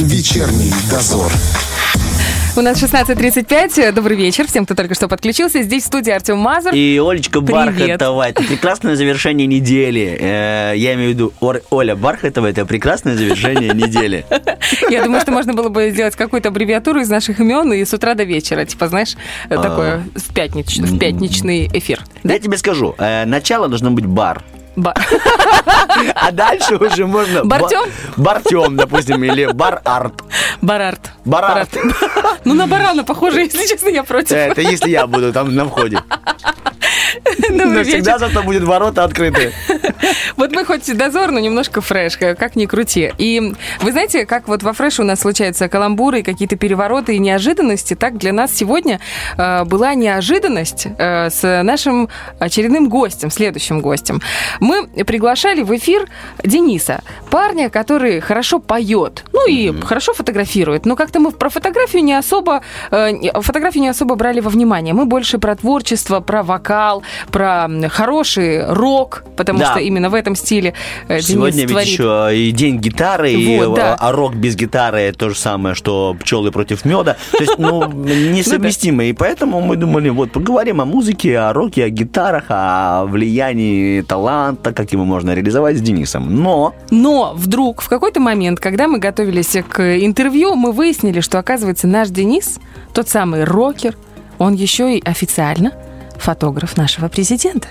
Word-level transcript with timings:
Вечерний 0.00 0.72
дозор. 0.90 1.30
У 2.56 2.62
нас 2.62 2.82
16.35. 2.82 3.92
Добрый 3.92 4.16
вечер 4.16 4.46
всем, 4.46 4.64
кто 4.64 4.74
только 4.74 4.94
что 4.94 5.06
подключился. 5.08 5.62
Здесь 5.62 5.84
в 5.84 5.86
студии 5.86 6.10
Артем 6.10 6.38
Мазур. 6.38 6.72
И 6.74 6.98
Олечка 6.98 7.40
Привет. 7.40 7.76
Бархатова. 7.76 8.28
Это 8.28 8.42
прекрасное 8.42 8.96
завершение 8.96 9.46
недели. 9.46 10.16
Э, 10.20 10.72
Я 10.76 10.94
имею 10.94 11.10
в 11.10 11.14
виду 11.14 11.32
Ор- 11.40 11.62
Оля 11.70 11.94
Бархатова. 11.96 12.46
Это 12.48 12.66
прекрасное 12.66 13.14
завершение 13.16 13.72
недели. 13.74 14.24
Я 14.90 15.04
думаю, 15.04 15.20
что 15.20 15.30
можно 15.32 15.52
было 15.54 15.68
бы 15.68 15.90
сделать 15.90 16.16
какую-то 16.16 16.48
аббревиатуру 16.48 17.00
из 17.00 17.08
наших 17.08 17.38
имен 17.40 17.72
и 17.72 17.84
с 17.84 17.92
утра 17.94 18.14
до 18.14 18.24
вечера. 18.24 18.64
Типа, 18.64 18.88
знаешь, 18.88 19.14
А. 19.48 19.56
такое 19.62 20.02
в, 20.16 20.34
пятнич- 20.34 20.82
в 20.82 20.98
пятничный 20.98 21.68
эфир. 21.72 22.02
Да? 22.24 22.32
Я 22.34 22.38
тебе 22.40 22.58
скажу. 22.58 22.94
э, 22.98 23.26
Начало 23.26 23.68
должно 23.68 23.90
быть 23.92 24.06
бар. 24.06 24.42
Ба- 24.80 24.94
А 26.14 26.30
дальше 26.32 26.76
уже 26.76 27.06
можно... 27.06 27.44
Бартем? 27.44 27.82
ба- 28.16 28.22
Бартем, 28.34 28.76
допустим, 28.76 29.22
или 29.24 29.46
бар-арт. 29.52 30.14
Барарт. 30.62 31.10
Барарт. 31.24 31.70
Ну, 32.44 32.54
на 32.54 32.66
барана 32.66 33.04
похоже, 33.04 33.40
если 33.42 33.66
честно, 33.66 33.88
я 33.88 34.02
против. 34.02 34.32
Это 34.32 34.60
если 34.62 34.88
я 34.90 35.06
буду 35.06 35.32
там 35.32 35.54
на 35.54 35.64
входе. 35.66 35.98
Но 37.50 37.82
всегда 37.84 38.18
зато 38.18 38.42
будет 38.42 38.64
ворота 38.64 39.04
открыты. 39.04 39.52
Вот 40.36 40.52
мы 40.52 40.64
хоть 40.64 40.96
дозор, 40.96 41.30
но 41.30 41.38
немножко 41.38 41.80
фреш, 41.80 42.16
как 42.16 42.56
ни 42.56 42.66
крути. 42.66 43.12
И 43.18 43.52
вы 43.80 43.92
знаете, 43.92 44.24
как 44.24 44.48
вот 44.48 44.62
во 44.62 44.72
фреше 44.72 45.02
у 45.02 45.04
нас 45.04 45.20
случаются 45.20 45.68
каламбуры, 45.68 46.22
какие-то 46.22 46.56
перевороты 46.56 47.16
и 47.16 47.18
неожиданности, 47.18 47.94
так 47.94 48.16
для 48.16 48.32
нас 48.32 48.54
сегодня 48.54 49.00
э, 49.36 49.64
была 49.64 49.94
неожиданность 49.94 50.86
э, 50.98 51.28
с 51.28 51.62
нашим 51.62 52.08
очередным 52.38 52.88
гостем, 52.88 53.30
следующим 53.30 53.80
гостем. 53.80 54.22
Мы 54.60 54.86
приглашали 55.04 55.62
в 55.62 55.76
эфир 55.76 56.08
Дениса, 56.42 57.02
парня, 57.30 57.68
который 57.68 58.20
хорошо 58.20 58.58
поет, 58.58 59.24
ну 59.32 59.46
и 59.48 59.78
хорошо 59.82 60.14
фотографирует. 60.14 60.86
Но 60.86 60.96
как-то 60.96 61.20
мы 61.20 61.32
про 61.32 61.50
фотографию 61.50 62.02
не 62.02 62.14
особо, 62.14 62.62
э, 62.90 63.40
фотографию 63.42 63.82
не 63.82 63.88
особо 63.88 64.14
брали 64.14 64.40
во 64.40 64.48
внимание. 64.48 64.94
Мы 64.94 65.04
больше 65.04 65.38
про 65.38 65.54
творчество, 65.54 66.20
про 66.20 66.42
вокал, 66.42 66.79
про 67.30 67.64
м, 67.66 67.88
хороший 67.88 68.64
рок, 68.66 69.24
потому 69.36 69.58
Да. 69.60 69.72
что 69.72 69.80
именно 69.80 70.08
в 70.10 70.14
этом 70.14 70.34
стиле 70.36 70.74
э, 71.08 71.14
Денис 71.20 71.26
Сегодня 71.26 71.60
ведь 71.62 71.70
творит. 71.70 71.88
еще 71.88 72.30
и 72.34 72.50
день 72.50 72.78
гитары, 72.78 73.32
и, 73.32 73.58
Вот, 73.60 73.76
да. 73.76 73.96
а 73.98 74.12
рок 74.12 74.34
без 74.34 74.56
гитары 74.56 75.12
то 75.16 75.28
же 75.30 75.34
самое, 75.36 75.74
что 75.74 76.16
пчелы 76.20 76.50
против 76.50 76.84
меда. 76.84 77.16
То 77.32 77.38
есть, 77.42 77.58
ну, 77.58 77.86
несовместимо. 77.92 79.04
И 79.04 79.12
поэтому 79.12 79.60
мы 79.60 79.76
думали, 79.76 80.08
вот, 80.08 80.32
поговорим 80.32 80.80
о 80.80 80.84
музыке, 80.84 81.38
о 81.38 81.52
роке, 81.52 81.84
о 81.84 81.88
гитарах, 81.90 82.44
о 82.48 83.04
влиянии 83.06 84.00
таланта, 84.02 84.72
как 84.72 84.92
его 84.92 85.04
можно 85.04 85.34
реализовать 85.34 85.76
с 85.78 85.80
Денисом. 85.80 86.34
Но 86.42 86.74
Но 86.90 87.32
вдруг 87.36 87.82
в 87.82 87.88
какой-то 87.88 88.20
момент, 88.20 88.60
когда 88.60 88.88
мы 88.88 88.98
готовились 88.98 89.56
к 89.68 89.80
интервью, 90.04 90.54
мы 90.54 90.72
выяснили, 90.72 91.20
что, 91.20 91.38
оказывается, 91.38 91.86
наш 91.86 92.08
Денис, 92.08 92.58
тот 92.94 93.08
самый 93.08 93.44
рокер, 93.44 93.96
он 94.38 94.54
еще 94.54 94.96
и 94.96 95.02
официально 95.04 95.72
фотограф 96.20 96.76
нашего 96.76 97.08
президента. 97.08 97.68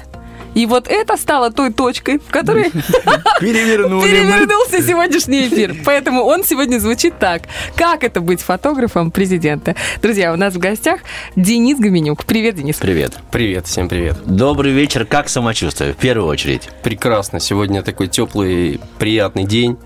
И 0.55 0.65
вот 0.65 0.87
это 0.87 1.15
стало 1.15 1.51
той 1.51 1.71
точкой, 1.71 2.19
в 2.19 2.31
которой 2.31 2.71
перевернулся 3.39 4.81
сегодняшний 4.81 5.47
эфир. 5.47 5.75
Поэтому 5.85 6.23
он 6.23 6.43
сегодня 6.43 6.79
звучит 6.79 7.19
так. 7.19 7.43
Как 7.75 8.03
это 8.03 8.19
быть 8.19 8.41
фотографом 8.41 9.11
президента? 9.11 9.75
Друзья, 10.01 10.33
у 10.33 10.35
нас 10.35 10.55
в 10.55 10.57
гостях 10.57 11.01
Денис 11.35 11.77
Гоменюк. 11.77 12.25
Привет, 12.25 12.55
Денис. 12.55 12.77
Привет. 12.77 13.13
Привет, 13.31 13.67
всем 13.67 13.87
привет. 13.87 14.17
Добрый 14.25 14.71
вечер. 14.71 15.05
Как 15.05 15.29
самочувствие? 15.29 15.93
В 15.93 15.97
первую 15.97 16.27
очередь. 16.27 16.69
Прекрасно. 16.83 17.39
Сегодня 17.39 17.83
такой 17.83 18.07
теплый, 18.07 18.81
приятный 18.97 19.45
день. 19.45 19.77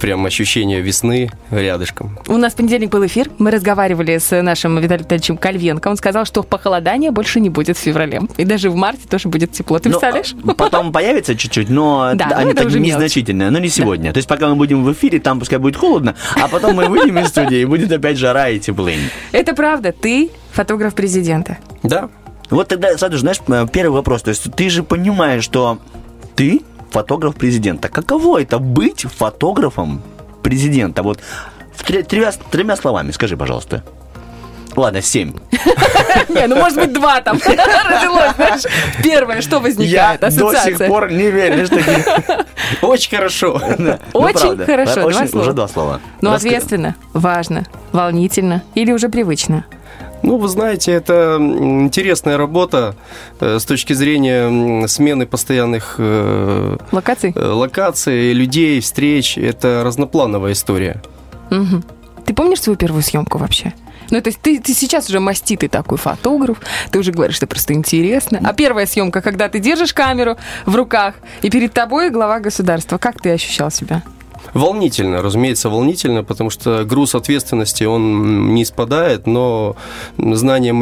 Прям 0.00 0.24
ощущение 0.26 0.80
весны 0.80 1.30
рядышком. 1.50 2.18
У 2.28 2.36
нас 2.36 2.52
в 2.52 2.56
понедельник 2.56 2.90
был 2.90 3.04
эфир. 3.06 3.30
Мы 3.38 3.50
разговаривали 3.50 4.18
с 4.18 4.42
нашим 4.42 4.78
Виталием 4.78 5.02
Витальевичем 5.04 5.36
Кальвенко. 5.36 5.88
Он 5.88 5.96
сказал, 5.96 6.24
что 6.24 6.42
похолодания 6.42 7.10
больше 7.12 7.40
не 7.40 7.50
будет 7.50 7.76
в 7.76 7.80
феврале. 7.80 8.22
И 8.36 8.44
даже 8.44 8.70
в 8.70 8.76
марте 8.76 9.06
тоже 9.08 9.28
будет 9.28 9.52
тепло. 9.52 9.78
Ты 9.78 9.88
Ну, 9.88 9.94
представляешь? 9.94 10.34
а, 10.46 10.54
потом 10.54 10.92
появится 10.92 11.36
чуть-чуть, 11.36 11.68
но 11.68 12.12
Да, 12.14 12.28
ну 12.30 12.36
они 12.36 12.50
это 12.52 12.64
так 12.64 12.72
незначительные. 12.72 13.50
Но 13.50 13.58
не 13.58 13.68
сегодня. 13.68 14.12
То 14.12 14.18
есть 14.18 14.28
пока 14.28 14.48
мы 14.48 14.56
будем 14.56 14.84
в 14.84 14.92
эфире, 14.92 15.20
там 15.20 15.38
пускай 15.40 15.58
будет 15.58 15.76
холодно, 15.76 16.14
а 16.40 16.48
потом 16.48 16.76
мы 16.76 16.86
выйдем 16.86 17.18
из 17.18 17.28
студии, 17.28 17.58
и 17.58 17.64
будет 17.64 17.90
опять 17.92 18.16
жара 18.18 18.48
и 18.48 18.58
теплынь. 18.58 19.00
Это 19.32 19.54
правда. 19.54 19.92
Ты 19.92 20.30
фотограф 20.52 20.94
президента. 20.94 21.58
Да, 21.82 22.08
Вот 22.50 22.68
тогда 22.68 22.96
сразу 22.96 23.14
же, 23.14 23.20
знаешь, 23.20 23.40
первый 23.70 23.94
вопрос. 23.94 24.22
То 24.22 24.30
есть 24.30 24.50
ты 24.54 24.70
же 24.70 24.82
понимаешь, 24.82 25.42
что 25.44 25.78
ты 26.34 26.62
фотограф 26.90 27.34
президента. 27.36 27.88
Каково 27.88 28.42
это 28.42 28.58
быть 28.58 29.02
фотографом 29.02 30.02
президента? 30.42 31.02
Вот 31.02 31.20
тремя, 31.84 32.32
тремя 32.50 32.76
словами 32.76 33.10
скажи, 33.12 33.36
пожалуйста. 33.36 33.84
Ладно, 34.76 35.00
семь. 35.02 35.32
Не, 36.28 36.46
ну 36.46 36.56
может 36.56 36.78
быть 36.78 36.92
два 36.92 37.20
там 37.20 37.38
родилось, 37.44 38.34
знаешь. 38.36 38.62
Первое, 39.02 39.40
что 39.40 39.58
возникает? 39.60 40.20
Я 40.22 40.30
до 40.30 40.30
сих 40.52 40.86
пор 40.86 41.10
не 41.10 41.30
верю, 41.30 41.66
что 41.66 41.78
очень 42.82 43.16
хорошо. 43.16 43.60
Ну, 43.78 43.98
Очень 44.12 44.40
правда. 44.40 44.66
хорошо, 44.66 45.10
два 45.10 45.26
слова. 45.26 45.42
Уже 45.42 45.52
два 45.52 45.68
слова. 45.68 46.00
Ну, 46.20 46.32
ответственно, 46.32 46.94
важно, 47.12 47.64
волнительно 47.92 48.62
или 48.74 48.92
уже 48.92 49.08
привычно? 49.08 49.64
Ну, 50.22 50.38
вы 50.38 50.48
знаете, 50.48 50.92
это 50.92 51.36
интересная 51.38 52.36
работа 52.36 52.96
э, 53.38 53.58
с 53.58 53.64
точки 53.64 53.92
зрения 53.92 54.86
смены 54.88 55.26
постоянных 55.26 55.96
э, 55.98 56.76
Локаций? 56.90 57.32
э, 57.34 57.46
локаций, 57.46 58.32
людей, 58.32 58.80
встреч. 58.80 59.38
Это 59.38 59.82
разноплановая 59.84 60.52
история. 60.52 61.02
Мгм. 61.50 61.84
Ты 62.24 62.34
помнишь 62.34 62.62
свою 62.62 62.76
первую 62.76 63.02
съемку 63.02 63.38
вообще? 63.38 63.72
Ну, 64.10 64.20
то 64.20 64.28
есть 64.28 64.40
ты, 64.40 64.58
ты 64.60 64.72
сейчас 64.74 65.08
уже 65.08 65.20
маститый 65.20 65.68
такой 65.68 65.98
фотограф, 65.98 66.58
ты 66.90 66.98
уже 66.98 67.12
говоришь, 67.12 67.36
что 67.36 67.46
просто 67.46 67.74
интересно. 67.74 68.40
А 68.44 68.52
первая 68.52 68.86
съемка, 68.86 69.20
когда 69.20 69.48
ты 69.48 69.58
держишь 69.58 69.92
камеру 69.92 70.36
в 70.64 70.74
руках, 70.76 71.14
и 71.42 71.50
перед 71.50 71.72
тобой 71.72 72.10
глава 72.10 72.40
государства, 72.40 72.98
как 72.98 73.20
ты 73.20 73.30
ощущал 73.30 73.70
себя? 73.70 74.02
Волнительно, 74.54 75.22
разумеется, 75.22 75.68
волнительно, 75.68 76.22
потому 76.22 76.50
что 76.50 76.84
груз 76.84 77.14
ответственности, 77.14 77.84
он 77.84 78.54
не 78.54 78.64
спадает, 78.64 79.26
но 79.26 79.76
знание, 80.16 80.72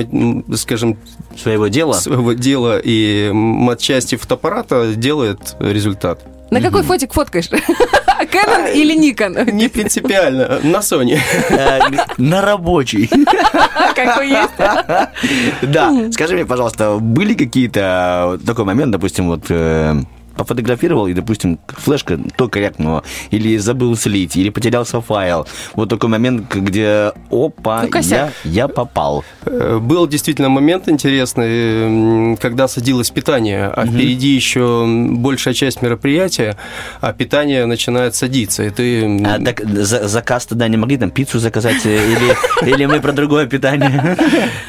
скажем, 0.56 0.96
Своего 1.36 1.68
дела. 1.68 1.94
своего 1.94 2.34
дела 2.34 2.78
и 2.78 3.28
м, 3.30 3.68
отчасти 3.70 4.16
фотоаппарата 4.16 4.94
делает 4.94 5.56
результат. 5.58 6.20
На 6.54 6.60
какой 6.60 6.82
фотик 6.84 7.12
фоткаешь? 7.12 7.48
Canon 8.32 8.72
или 8.72 8.94
Nikon? 8.96 9.50
Не 9.50 9.68
принципиально, 9.68 10.60
на 10.62 10.78
Sony. 10.78 11.18
Э, 11.50 11.80
На 12.16 12.40
рабочий. 12.42 13.10
Какой 13.94 14.28
есть? 14.28 14.52
Да. 15.62 16.12
Скажи 16.12 16.34
мне, 16.34 16.46
пожалуйста, 16.46 16.98
были 17.00 17.34
какие-то 17.34 18.38
э, 18.40 18.46
такой 18.46 18.64
момент, 18.64 18.92
допустим, 18.92 19.26
вот 19.26 19.46
э, 19.50 19.96
пофотографировал, 20.36 21.06
и, 21.06 21.14
допустим, 21.14 21.58
флешка 21.68 22.18
то 22.36 22.48
корректного, 22.48 23.02
или 23.30 23.56
забыл 23.58 23.96
слить, 23.96 24.36
или 24.36 24.50
потерялся 24.50 25.00
файл. 25.00 25.46
Вот 25.74 25.88
такой 25.88 26.08
момент, 26.08 26.54
где, 26.54 27.12
опа, 27.30 27.82
Ну, 27.82 27.88
я, 28.16 28.32
я 28.44 28.68
попал. 28.68 29.24
Э, 29.46 29.78
Был 29.80 30.06
действительно 30.06 30.48
момент 30.48 30.88
интересный, 30.88 32.36
когда 32.36 32.68
садилось 32.68 33.10
питание, 33.10 33.66
а 33.66 33.86
впереди 33.86 34.28
еще 34.34 34.84
большая 35.10 35.54
часть 35.54 35.82
мероприятия, 35.82 36.56
а 37.00 37.12
питание 37.12 37.66
начинает 37.66 38.14
садиться. 38.14 38.62
И 38.64 38.70
ты... 38.70 39.04
А 39.24 39.38
так 39.44 39.60
за- 39.64 40.08
заказ 40.08 40.46
тогда 40.46 40.68
не 40.68 40.76
могли 40.76 40.96
там 40.96 41.10
пиццу 41.10 41.38
заказать, 41.38 41.84
э, 41.86 42.12
или, 42.12 42.70
или 42.74 42.86
мы 42.86 43.00
про 43.00 43.12
другое 43.12 43.46
питание? 43.46 44.16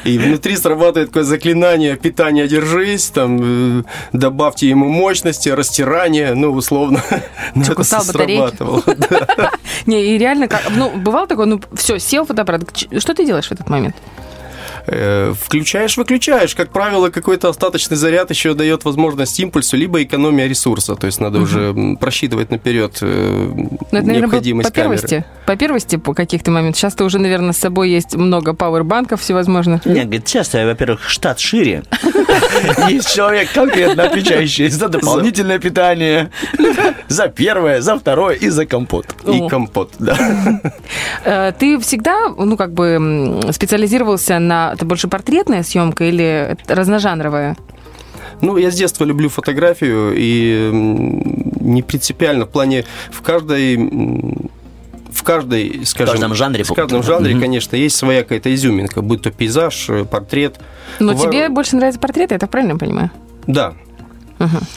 И 0.04 0.18
внутри 0.18 0.56
срабатывает 0.56 1.08
такое 1.08 1.24
заклинание 1.24 1.96
«питание, 1.96 2.48
держись», 2.48 3.06
там, 3.08 3.80
э, 3.80 3.82
добавьте 4.12 4.68
ему 4.68 4.88
мощности, 4.88 5.48
растирание, 5.56 6.34
ну, 6.34 6.52
условно. 6.52 7.02
Батарейки? 7.54 8.04
срабатывало. 8.04 8.82
Не, 9.86 10.14
и 10.14 10.18
реально, 10.18 10.48
ну, 10.70 10.90
бывало 10.90 11.26
такое, 11.26 11.46
ну, 11.46 11.60
все, 11.74 11.98
сел 11.98 12.24
фотоаппарат. 12.24 12.62
Что 12.98 13.14
ты 13.14 13.26
делаешь 13.26 13.48
в 13.48 13.52
этот 13.52 13.68
момент? 13.68 13.96
Э, 14.86 15.32
Включаешь, 15.40 15.96
выключаешь. 15.96 16.54
Как 16.54 16.70
правило, 16.70 17.10
какой-то 17.10 17.48
остаточный 17.48 17.96
заряд 17.96 18.30
еще 18.30 18.54
дает 18.54 18.84
возможность 18.84 19.38
импульсу, 19.40 19.76
либо 19.76 20.02
экономия 20.02 20.46
ресурса. 20.46 20.94
То 20.94 21.06
есть 21.06 21.20
надо 21.20 21.40
уже 21.40 21.70
м, 21.70 21.96
просчитывать 21.96 22.50
наперед 22.50 22.98
э, 23.00 23.50
Ну, 23.54 23.68
это, 23.90 24.06
необходимость 24.06 24.68
по 24.68 24.74
первости. 24.74 25.06
камеры. 25.06 25.24
По 25.46 25.56
первости 25.56 25.96
по 25.96 26.14
каких-то 26.14 26.50
моментах. 26.50 26.78
Сейчас-то 26.78 27.04
уже, 27.04 27.18
наверное, 27.18 27.52
с 27.52 27.58
собой 27.58 27.90
есть 27.90 28.14
много 28.14 28.52
пауэрбанков 28.54 29.20
всевозможных. 29.20 29.84
Нет, 29.86 30.04
говорит, 30.04 30.26
часто, 30.26 30.64
во-первых, 30.66 31.08
штат 31.08 31.40
шире. 31.40 31.82
Есть 32.88 33.14
человек, 33.14 33.50
конкретно 33.52 34.04
отвечающий 34.04 34.68
за 34.68 34.88
дополнительное 34.88 35.58
питание, 35.58 36.30
за 37.08 37.28
первое, 37.28 37.80
за 37.80 37.98
второе 37.98 38.34
и 38.34 38.48
за 38.48 38.66
компот. 38.66 39.06
И 39.26 39.48
компот, 39.48 39.92
да. 39.98 40.16
Э, 41.24 41.52
Ты 41.58 41.78
всегда, 41.80 42.28
ну, 42.28 42.56
как 42.56 42.72
бы 42.72 43.40
специализировался 43.52 44.38
на... 44.38 44.75
Это 44.76 44.84
больше 44.84 45.08
портретная 45.08 45.62
съемка 45.62 46.04
или 46.04 46.54
разножанровая? 46.68 47.56
Ну, 48.42 48.58
я 48.58 48.70
с 48.70 48.74
детства 48.74 49.04
люблю 49.04 49.30
фотографию 49.30 50.12
и 50.14 50.68
не 50.70 51.82
принципиально 51.82 52.44
в 52.44 52.50
плане 52.50 52.84
в 53.10 53.22
каждой 53.22 53.76
в 55.10 55.22
каждой, 55.22 55.86
скажем... 55.86 56.08
В 56.08 56.10
каждом 56.12 56.34
жанре. 56.34 56.62
В 56.62 56.74
каждом 56.74 57.02
жанре, 57.02 57.32
угу. 57.32 57.40
конечно, 57.40 57.74
есть 57.74 57.96
своя 57.96 58.22
какая-то 58.22 58.54
изюминка, 58.54 59.00
будь 59.00 59.22
то 59.22 59.30
пейзаж, 59.30 59.88
э, 59.88 60.04
портрет. 60.04 60.60
Но 60.98 61.14
в... 61.14 61.22
тебе 61.22 61.48
больше 61.48 61.76
нравятся 61.76 61.98
портреты, 61.98 62.34
я 62.34 62.38
так 62.38 62.50
правильно 62.50 62.76
понимаю? 62.76 63.10
Да, 63.46 63.72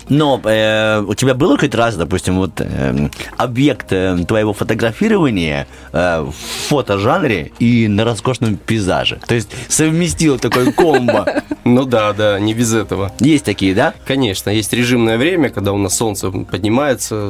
но 0.09 0.41
э, 0.43 1.03
у 1.05 1.13
тебя 1.13 1.33
было 1.33 1.57
хоть 1.57 1.75
раз, 1.75 1.95
допустим, 1.95 2.37
вот 2.37 2.59
э, 2.59 3.09
объект 3.37 3.91
э, 3.91 4.17
твоего 4.27 4.53
фотографирования 4.53 5.67
э, 5.91 6.21
в 6.21 6.33
фотожанре 6.67 7.51
и 7.59 7.87
на 7.87 8.05
роскошном 8.05 8.57
пейзаже? 8.57 9.19
То 9.27 9.35
есть 9.35 9.49
совместил 9.67 10.39
такой 10.39 10.71
комбо? 10.71 11.43
Ну 11.65 11.85
да, 11.85 12.13
да, 12.13 12.39
не 12.39 12.55
без 12.55 12.73
этого. 12.73 13.11
Есть 13.19 13.45
такие, 13.45 13.75
да? 13.75 13.93
Конечно, 14.07 14.49
есть 14.49 14.73
режимное 14.73 15.17
время, 15.17 15.49
когда 15.49 15.71
у 15.71 15.77
нас 15.77 15.95
солнце 15.95 16.31
поднимается, 16.31 17.29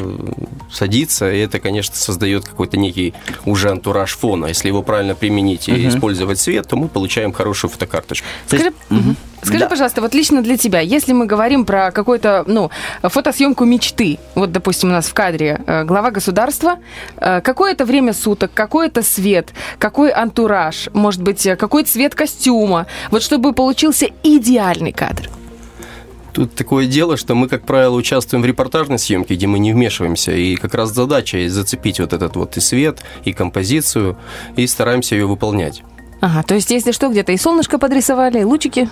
садится, 0.71 1.29
и 1.29 1.39
это, 1.39 1.59
конечно, 1.59 1.95
создает 1.95 2.45
какой-то 2.45 2.77
некий 2.77 3.13
уже 3.45 3.69
антураж 3.69 4.15
фона. 4.15 4.45
Если 4.45 4.69
его 4.69 4.81
правильно 4.81 5.13
применить 5.13 5.67
и 5.67 5.89
использовать 5.89 6.39
свет, 6.39 6.67
то 6.69 6.77
мы 6.77 6.87
получаем 6.87 7.33
хорошую 7.33 7.71
фотокарточку. 7.71 8.25
Скажи, 8.47 8.71
Скажи, 9.41 9.59
да. 9.59 9.69
пожалуйста, 9.69 10.01
вот 10.01 10.13
лично 10.13 10.41
для 10.41 10.57
тебя, 10.57 10.80
если 10.80 11.13
мы 11.13 11.25
говорим 11.25 11.65
про 11.65 11.91
какую-то, 11.91 12.44
ну, 12.47 12.69
фотосъемку 13.01 13.65
мечты, 13.65 14.19
вот, 14.36 14.51
допустим, 14.51 14.89
у 14.89 14.91
нас 14.91 15.07
в 15.07 15.13
кадре 15.13 15.62
э, 15.65 15.83
глава 15.86 16.12
государства, 16.12 16.80
э, 17.18 17.41
какое 17.41 17.71
это 17.71 17.86
время 17.86 18.13
суток, 18.13 18.51
какой 18.53 18.88
это 18.88 19.01
свет, 19.01 19.50
какой 19.77 20.12
антураж, 20.12 20.89
может 20.94 21.21
быть, 21.21 21.45
э, 21.45 21.56
какой 21.56 21.83
цвет 21.83 22.15
костюма, 22.15 22.88
вот 23.12 23.24
чтобы 23.24 23.53
получился 23.53 24.07
идеальный 24.24 24.91
кадр? 24.91 25.30
Тут 26.33 26.53
такое 26.53 26.85
дело, 26.85 27.18
что 27.18 27.35
мы, 27.35 27.47
как 27.47 27.65
правило, 27.65 27.95
участвуем 27.95 28.44
в 28.44 28.45
репортажной 28.45 29.00
съемке, 29.00 29.35
где 29.35 29.47
мы 29.47 29.59
не 29.59 29.74
вмешиваемся, 29.74 30.31
и 30.31 30.56
как 30.56 30.74
раз 30.74 30.94
задача 30.94 31.50
зацепить 31.50 32.00
вот 32.00 32.13
этот 32.13 32.35
вот 32.35 32.56
и 32.57 32.62
свет, 32.62 33.00
и 33.25 33.33
композицию, 33.33 34.18
и 34.56 34.68
стараемся 34.68 35.15
ее 35.15 35.25
выполнять. 35.25 35.83
Ага, 36.21 36.44
то 36.44 36.56
есть, 36.56 36.71
если 36.71 36.92
что, 36.92 37.10
где-то 37.10 37.31
и 37.31 37.38
солнышко 37.38 37.77
подрисовали, 37.77 38.42
и 38.42 38.44
лучики? 38.44 38.89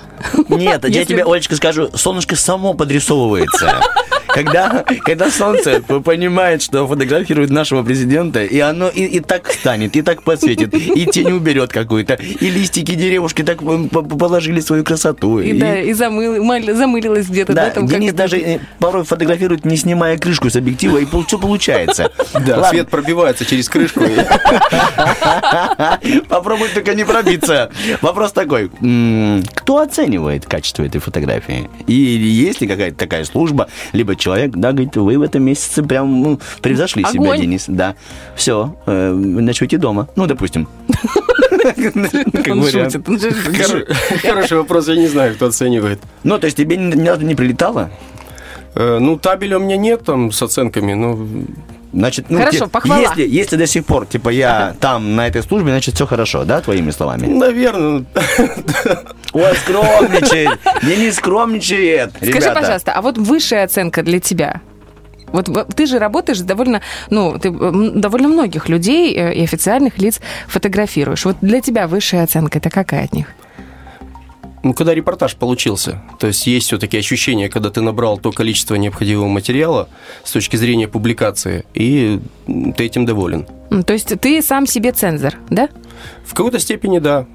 Нет, 0.48 0.88
я 0.88 1.06
тебе, 1.06 1.26
Олечка, 1.26 1.56
скажу, 1.56 1.90
солнышко 1.94 2.36
само 2.36 2.74
подрисовывается. 2.74 3.82
Когда, 4.28 4.86
когда 5.04 5.32
солнце 5.32 5.82
понимает, 5.82 6.62
что 6.62 6.88
фотографирует 6.88 7.50
нашего 7.50 7.82
президента, 7.82 8.44
и 8.44 8.60
оно 8.60 8.90
и, 8.90 9.04
и 9.04 9.20
так 9.20 9.52
станет, 9.52 9.96
и 9.96 10.04
так 10.04 10.22
посветит, 10.22 10.76
и 10.76 11.06
тень 11.08 11.32
уберет 11.32 11.72
какую-то, 11.72 12.14
и 12.16 12.50
листики 12.50 12.94
деревушки 12.94 13.42
так 13.42 13.60
положили 13.60 14.60
свою 14.60 14.84
красоту. 14.84 15.40
И, 15.40 15.50
и... 15.50 15.60
да, 15.60 15.80
и 15.80 15.94
замыл, 15.94 16.44
замылилось 16.76 17.28
где-то. 17.28 17.54
Да, 17.54 17.66
да 17.66 17.72
там 17.72 17.88
Денис 17.88 18.14
даже 18.14 18.38
э, 18.38 18.60
порой 18.80 19.06
фотографирует, 19.06 19.66
не 19.66 19.76
снимая 19.76 20.20
крышку 20.20 20.52
с 20.52 20.56
объектива, 20.56 20.98
и 20.98 21.06
все 21.06 21.40
получается. 21.40 22.12
Да, 22.46 22.70
свет 22.70 22.90
пробивается 22.90 23.46
через 23.46 23.68
крышку. 23.70 24.02
Попробуй 26.30 26.70
только 26.70 26.94
не 26.94 27.06
пробиться. 27.24 27.70
Вопрос 28.02 28.32
такой, 28.32 28.70
кто 28.70 29.78
оценивает 29.80 30.46
качество 30.46 30.84
этой 30.84 31.00
фотографии? 31.00 31.70
И 31.88 31.94
есть 31.94 32.62
ли 32.62 32.68
какая-то 32.68 32.98
такая 32.98 33.24
служба, 33.24 33.68
либо 33.94 34.16
человек, 34.16 34.52
да, 34.52 34.72
говорит, 34.72 34.96
вы 34.96 35.18
в 35.18 35.22
этом 35.22 35.44
месяце 35.44 35.84
прям 35.84 36.22
ну, 36.22 36.40
превзошли 36.62 37.04
Огонь. 37.04 37.14
себя, 37.14 37.38
Денис. 37.38 37.66
Да. 37.68 37.96
Все, 38.36 38.76
э, 38.86 39.12
ночуйте 39.12 39.78
дома. 39.78 40.08
Ну, 40.16 40.28
допустим. 40.28 40.68
Хороший 44.22 44.58
вопрос, 44.58 44.88
я 44.88 44.96
не 44.96 45.08
знаю, 45.08 45.36
кто 45.36 45.48
оценивает. 45.48 46.00
Ну, 46.24 46.40
то 46.40 46.46
есть 46.46 46.58
тебе 46.58 46.78
ни 46.78 47.08
разу 47.08 47.26
не 47.26 47.36
прилетало? 47.36 47.92
Э, 48.76 49.00
ну, 49.00 49.18
табеля 49.18 49.58
у 49.58 49.62
меня 49.62 49.78
нет 49.78 50.04
там 50.06 50.32
с 50.32 50.42
оценками, 50.42 50.94
но 50.94 51.18
Значит, 51.94 52.26
ну, 52.30 52.40
хорошо, 52.40 52.66
те, 52.66 52.68
похвала. 52.68 53.02
Если, 53.02 53.28
если 53.28 53.56
до 53.56 53.66
сих 53.68 53.86
пор, 53.86 54.06
типа, 54.06 54.30
я 54.30 54.76
там, 54.80 55.16
на 55.16 55.28
этой 55.28 55.42
службе, 55.42 55.72
значит, 55.72 55.96
все 55.96 56.06
хорошо, 56.06 56.44
да, 56.44 56.62
твоими 56.62 56.92
словами? 56.92 57.28
Наверное. 57.28 58.06
Ой, 59.34 59.56
скромничает. 59.56 60.60
Не, 60.84 60.98
не 60.98 61.12
скромничает, 61.12 62.12
Скажи, 62.18 62.32
ребята. 62.32 62.60
пожалуйста, 62.60 62.94
а 62.94 63.02
вот 63.02 63.18
высшая 63.18 63.64
оценка 63.64 64.04
для 64.04 64.20
тебя? 64.20 64.62
Вот 65.28 65.50
ты 65.76 65.86
же 65.86 66.00
работаешь 66.00 66.40
довольно, 66.40 66.82
ну, 67.10 67.38
ты 67.38 67.52
довольно 67.52 68.30
многих 68.30 68.70
людей 68.70 69.14
э, 69.14 69.34
и 69.34 69.44
официальных 69.44 69.98
лиц 69.98 70.22
фотографируешь. 70.48 71.26
Вот 71.26 71.38
для 71.42 71.62
тебя 71.62 71.88
высшая 71.88 72.24
оценка 72.24 72.60
это 72.60 72.70
какая 72.70 73.06
от 73.06 73.14
них? 73.14 73.28
Ну, 74.68 74.74
когда 74.74 74.94
репортаж 74.94 75.38
получился, 75.38 76.02
то 76.20 76.28
есть 76.28 76.46
есть 76.46 76.68
все-таки 76.68 76.98
ощущение, 76.98 77.48
когда 77.48 77.70
ты 77.70 77.80
набрал 77.80 78.18
то 78.18 78.34
количество 78.34 78.76
необходимого 78.76 79.30
материала 79.30 79.88
с 80.26 80.32
точки 80.34 80.58
зрения 80.58 80.90
публикации, 80.90 81.64
и 81.74 82.20
ты 82.46 82.84
этим 82.84 83.06
доволен. 83.06 83.48
То 83.86 83.94
есть 83.94 84.10
ты 84.20 84.42
сам 84.42 84.68
себе 84.68 84.92
цензор, 84.92 85.36
да? 85.50 85.70
В 86.26 86.34
какой-то 86.34 86.60
степени, 86.60 87.00
да. 87.00 87.26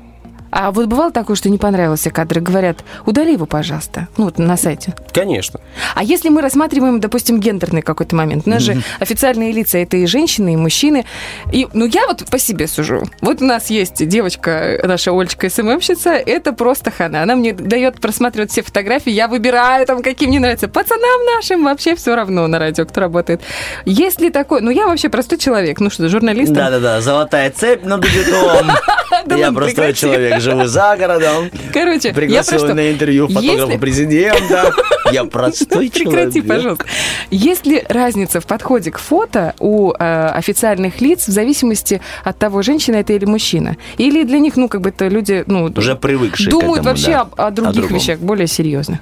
А 0.53 0.71
вот 0.71 0.87
бывало 0.87 1.11
такое, 1.11 1.35
что 1.35 1.49
не 1.49 1.57
понравился 1.57 2.11
кадр, 2.11 2.41
говорят, 2.41 2.85
удали 3.07 3.33
его, 3.33 3.47
пожалуйста, 3.47 4.09
ну 4.19 4.27
вот 4.27 4.39
на 4.39 4.59
сайте. 4.59 4.95
Конечно. 5.13 5.61
А 5.95 6.05
если 6.05 6.29
мы 6.29 6.43
рассматриваем, 6.43 7.01
допустим, 7.01 7.41
гендерный 7.41 7.81
какой-то 7.81 8.15
момент, 8.15 8.47
у 8.47 8.51
нас 8.51 8.63
же 8.63 8.83
официальные 9.01 9.53
лица 9.53 9.79
это 9.79 9.97
и 9.97 10.05
женщины, 10.05 10.53
и 10.53 10.57
мужчины. 10.57 11.07
И, 11.51 11.67
ну, 11.73 11.87
я 11.87 12.07
вот 12.07 12.27
по 12.27 12.39
себе 12.39 12.67
сужу. 12.67 13.09
Вот 13.23 13.41
у 13.41 13.47
нас 13.47 13.71
есть 13.71 14.07
девочка, 14.07 14.79
наша 14.85 15.11
Олечка 15.11 15.49
СММщица, 15.49 16.11
это 16.11 16.53
просто 16.53 16.91
хана. 16.91 17.23
Она 17.23 17.35
мне 17.35 17.55
дает 17.55 17.99
просматривать 17.99 18.51
все 18.51 18.63
фотографии, 18.63 19.11
я 19.11 19.29
выбираю 19.29 19.87
там, 19.87 20.03
какие 20.03 20.29
мне 20.29 20.39
нравятся. 20.39 20.69
Пацанам 20.69 21.25
нашим 21.35 21.65
вообще 21.65 21.95
все 21.95 22.15
равно 22.15 22.47
на 22.47 22.59
радио, 22.59 22.85
кто 22.85 23.01
работает. 23.01 23.41
Если 23.87 24.29
такой, 24.29 24.61
ну, 24.61 24.71
я 24.71 24.87
вообще 24.87 25.09
простой 25.09 25.39
человек, 25.39 25.81
ну 25.81 25.89
что, 25.89 26.11
журналист. 26.11 26.53
Да-да-да, 26.53 27.01
золотая 27.01 27.51
цепь 27.51 27.85
над 27.85 28.05
удитом. 28.05 28.71
Я 29.27 29.53
простой 29.53 29.95
человек 29.95 30.42
живу 30.43 30.67
за 30.67 30.97
городом. 30.97 31.51
Короче, 31.73 32.13
пригласил 32.13 32.67
я 32.67 32.75
на 32.75 32.93
интервью 32.93 33.29
фотографа 33.29 33.63
Если... 33.63 33.77
президента. 33.79 34.73
Я 35.13 35.25
простой 35.25 35.89
человек. 35.89 36.31
Прекрати, 36.31 36.43
пожалуйста. 36.43 36.85
Есть 37.31 37.67
ли 37.67 37.85
разница 37.89 38.41
в 38.41 38.47
подходе 38.47 38.91
к 38.91 38.99
фото 38.99 39.55
у 39.59 39.93
э, 39.93 40.27
официальных 40.29 41.01
лиц 41.01 41.27
в 41.29 41.31
зависимости 41.31 42.01
от 42.25 42.39
того, 42.39 42.63
женщина 42.63 42.97
это 42.97 43.13
или 43.13 43.25
мужчина? 43.25 43.77
Или 43.99 44.23
для 44.25 44.39
них, 44.39 44.57
ну, 44.57 44.69
как 44.69 44.81
бы 44.81 44.91
это 44.91 45.09
люди, 45.09 45.45
ну, 45.47 45.71
уже 45.77 45.97
привыкшие 45.97 46.51
думают 46.51 46.79
к 46.79 46.81
этому, 46.81 46.89
вообще 46.91 47.11
да. 47.11 47.29
о, 47.37 47.47
о 47.47 47.51
других 47.51 47.91
о 47.91 47.95
вещах 47.95 48.19
более 48.21 48.47
серьезных? 48.47 49.01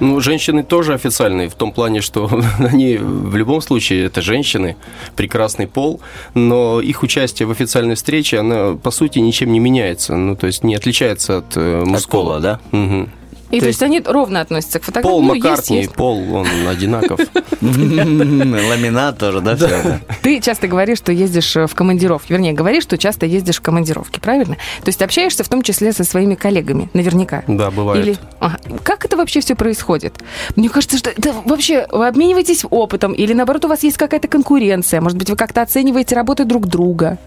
Ну, 0.00 0.20
женщины 0.20 0.62
тоже 0.62 0.94
официальные, 0.94 1.48
в 1.48 1.54
том 1.54 1.72
плане, 1.72 2.00
что 2.00 2.28
они 2.58 2.96
в 2.96 3.36
любом 3.36 3.60
случае 3.60 4.06
это 4.06 4.22
женщины, 4.22 4.76
прекрасный 5.16 5.66
пол, 5.66 6.00
но 6.34 6.80
их 6.80 7.02
участие 7.02 7.46
в 7.46 7.50
официальной 7.50 7.94
встрече, 7.94 8.38
она 8.38 8.74
по 8.74 8.90
сути 8.90 9.18
ничем 9.18 9.52
не 9.52 9.60
меняется, 9.60 10.16
ну, 10.16 10.36
то 10.36 10.46
есть 10.46 10.64
не 10.64 10.74
отличается 10.74 11.38
от 11.38 11.56
э, 11.56 11.84
мужского. 11.84 11.96
От 11.96 12.10
пола, 12.10 12.40
да? 12.40 12.60
Угу. 12.72 13.08
И 13.50 13.58
то, 13.58 13.64
то 13.64 13.68
есть 13.68 13.82
они 13.82 14.00
ровно 14.04 14.40
относятся 14.40 14.78
к 14.78 14.84
фотографии? 14.84 15.10
Пол 15.10 15.22
ну, 15.22 15.34
Маккартни, 15.34 15.76
есть, 15.76 15.88
есть. 15.88 15.96
пол, 15.96 16.34
он 16.34 16.46
одинаков. 16.68 17.20
Ламинат 17.60 19.18
тоже, 19.18 19.40
да, 19.40 19.56
все? 19.56 20.00
Ты 20.22 20.40
часто 20.40 20.68
говоришь, 20.68 20.98
что 20.98 21.12
ездишь 21.12 21.56
в 21.56 21.74
командировки. 21.74 22.32
Вернее, 22.32 22.52
говоришь, 22.52 22.84
что 22.84 22.96
часто 22.96 23.26
ездишь 23.26 23.56
в 23.56 23.60
командировки, 23.60 24.20
правильно? 24.20 24.54
То 24.82 24.88
есть 24.88 25.02
общаешься 25.02 25.42
в 25.44 25.48
том 25.48 25.62
числе 25.62 25.92
со 25.92 26.04
своими 26.04 26.34
коллегами, 26.34 26.88
наверняка. 26.94 27.42
Да, 27.46 27.70
бывает. 27.70 28.04
Или... 28.04 28.16
Ага. 28.38 28.58
Как 28.84 29.04
это 29.04 29.16
вообще 29.16 29.40
все 29.40 29.54
происходит? 29.54 30.14
Мне 30.56 30.68
кажется, 30.68 30.96
что 30.96 31.10
это 31.10 31.34
вообще 31.44 31.86
вы 31.90 32.06
обмениваетесь 32.06 32.64
опытом 32.70 33.12
или, 33.12 33.32
наоборот, 33.32 33.64
у 33.64 33.68
вас 33.68 33.82
есть 33.82 33.96
какая-то 33.96 34.28
конкуренция? 34.28 35.00
Может 35.00 35.18
быть, 35.18 35.28
вы 35.28 35.36
как-то 35.36 35.62
оцениваете 35.62 36.14
работы 36.14 36.44
друг 36.44 36.66
друга? 36.66 37.18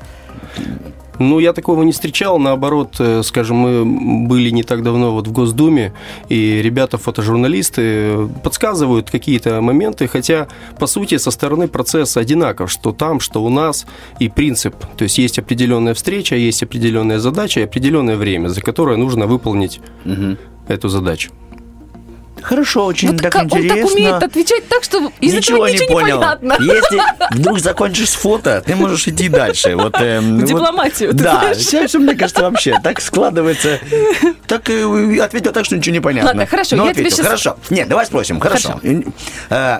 Ну, 1.19 1.39
я 1.39 1.53
такого 1.53 1.83
не 1.83 1.91
встречал. 1.91 2.39
Наоборот, 2.39 2.95
э, 2.99 3.21
скажем, 3.23 3.57
мы 3.57 4.27
были 4.27 4.49
не 4.49 4.63
так 4.63 4.81
давно 4.83 5.11
вот 5.11 5.27
в 5.27 5.31
Госдуме, 5.31 5.93
и 6.29 6.61
ребята, 6.61 6.97
фотожурналисты, 6.97 8.27
подсказывают 8.43 9.11
какие-то 9.11 9.61
моменты, 9.61 10.07
хотя, 10.07 10.47
по 10.79 10.87
сути, 10.87 11.17
со 11.17 11.31
стороны 11.31 11.67
процесса 11.67 12.19
одинаков, 12.19 12.71
что 12.71 12.91
там, 12.91 13.19
что 13.19 13.43
у 13.43 13.49
нас, 13.49 13.85
и 14.19 14.29
принцип. 14.29 14.75
То 14.97 15.03
есть 15.03 15.17
есть 15.17 15.39
определенная 15.39 15.93
встреча, 15.93 16.35
есть 16.35 16.63
определенная 16.63 17.19
задача 17.19 17.59
и 17.59 17.63
определенное 17.63 18.17
время, 18.17 18.47
за 18.47 18.61
которое 18.61 18.97
нужно 18.97 19.27
выполнить 19.27 19.81
угу. 20.05 20.37
эту 20.67 20.89
задачу. 20.89 21.31
Хорошо, 22.43 22.85
очень 22.85 23.11
вот 23.11 23.21
так 23.21 23.31
как, 23.31 23.45
интересно. 23.45 23.79
Он 23.79 23.85
так 23.85 23.93
умеет 23.93 24.23
отвечать 24.23 24.67
так, 24.67 24.83
что 24.83 25.11
из 25.21 25.33
ничего, 25.33 25.65
этого 25.65 25.73
ничего 25.73 26.01
не, 26.01 26.11
понял. 26.11 26.17
непонятно. 26.17 26.57
Если 26.59 27.01
вдруг 27.31 27.59
закончишь 27.59 28.09
фото, 28.09 28.61
ты 28.65 28.75
можешь 28.75 29.07
идти 29.07 29.29
дальше. 29.29 29.75
Вот, 29.75 29.95
э, 29.99 30.19
в 30.19 30.43
дипломатию, 30.43 31.11
вот, 31.11 31.17
Да, 31.17 31.53
все, 31.53 31.87
все, 31.87 31.99
мне 31.99 32.15
кажется, 32.15 32.43
вообще 32.43 32.75
так 32.83 33.01
складывается. 33.01 33.79
Так 34.47 34.69
э, 34.69 35.19
ответил 35.21 35.51
так, 35.51 35.65
что 35.65 35.77
ничего 35.77 35.93
не 35.93 36.01
понятно. 36.01 36.29
Ладно, 36.29 36.45
хорошо, 36.45 36.75
Но 36.75 36.85
я 36.85 36.91
ответил. 36.91 37.09
тебе 37.09 37.15
сейчас... 37.17 37.25
Хорошо. 37.25 37.57
Нет, 37.69 37.87
давай 37.87 38.05
спросим. 38.05 38.39
Хорошо. 38.39 38.79
хорошо. 38.81 39.03
Э, 39.49 39.79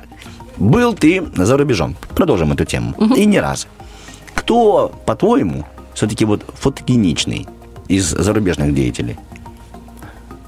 был 0.58 0.94
ты 0.94 1.24
за 1.36 1.58
рубежом. 1.58 1.96
Продолжим 2.16 2.54
эту 2.54 2.66
тему. 2.66 2.94
Угу. 2.98 3.16
И 3.16 3.26
не 3.26 3.40
раз. 3.40 3.68
Кто, 4.34 4.94
по-твоему, 5.06 5.66
все-таки 5.94 6.26
вот 6.26 6.44
фотогеничный 6.60 7.48
из 7.88 8.06
зарубежных 8.10 8.74
деятелей? 8.74 9.18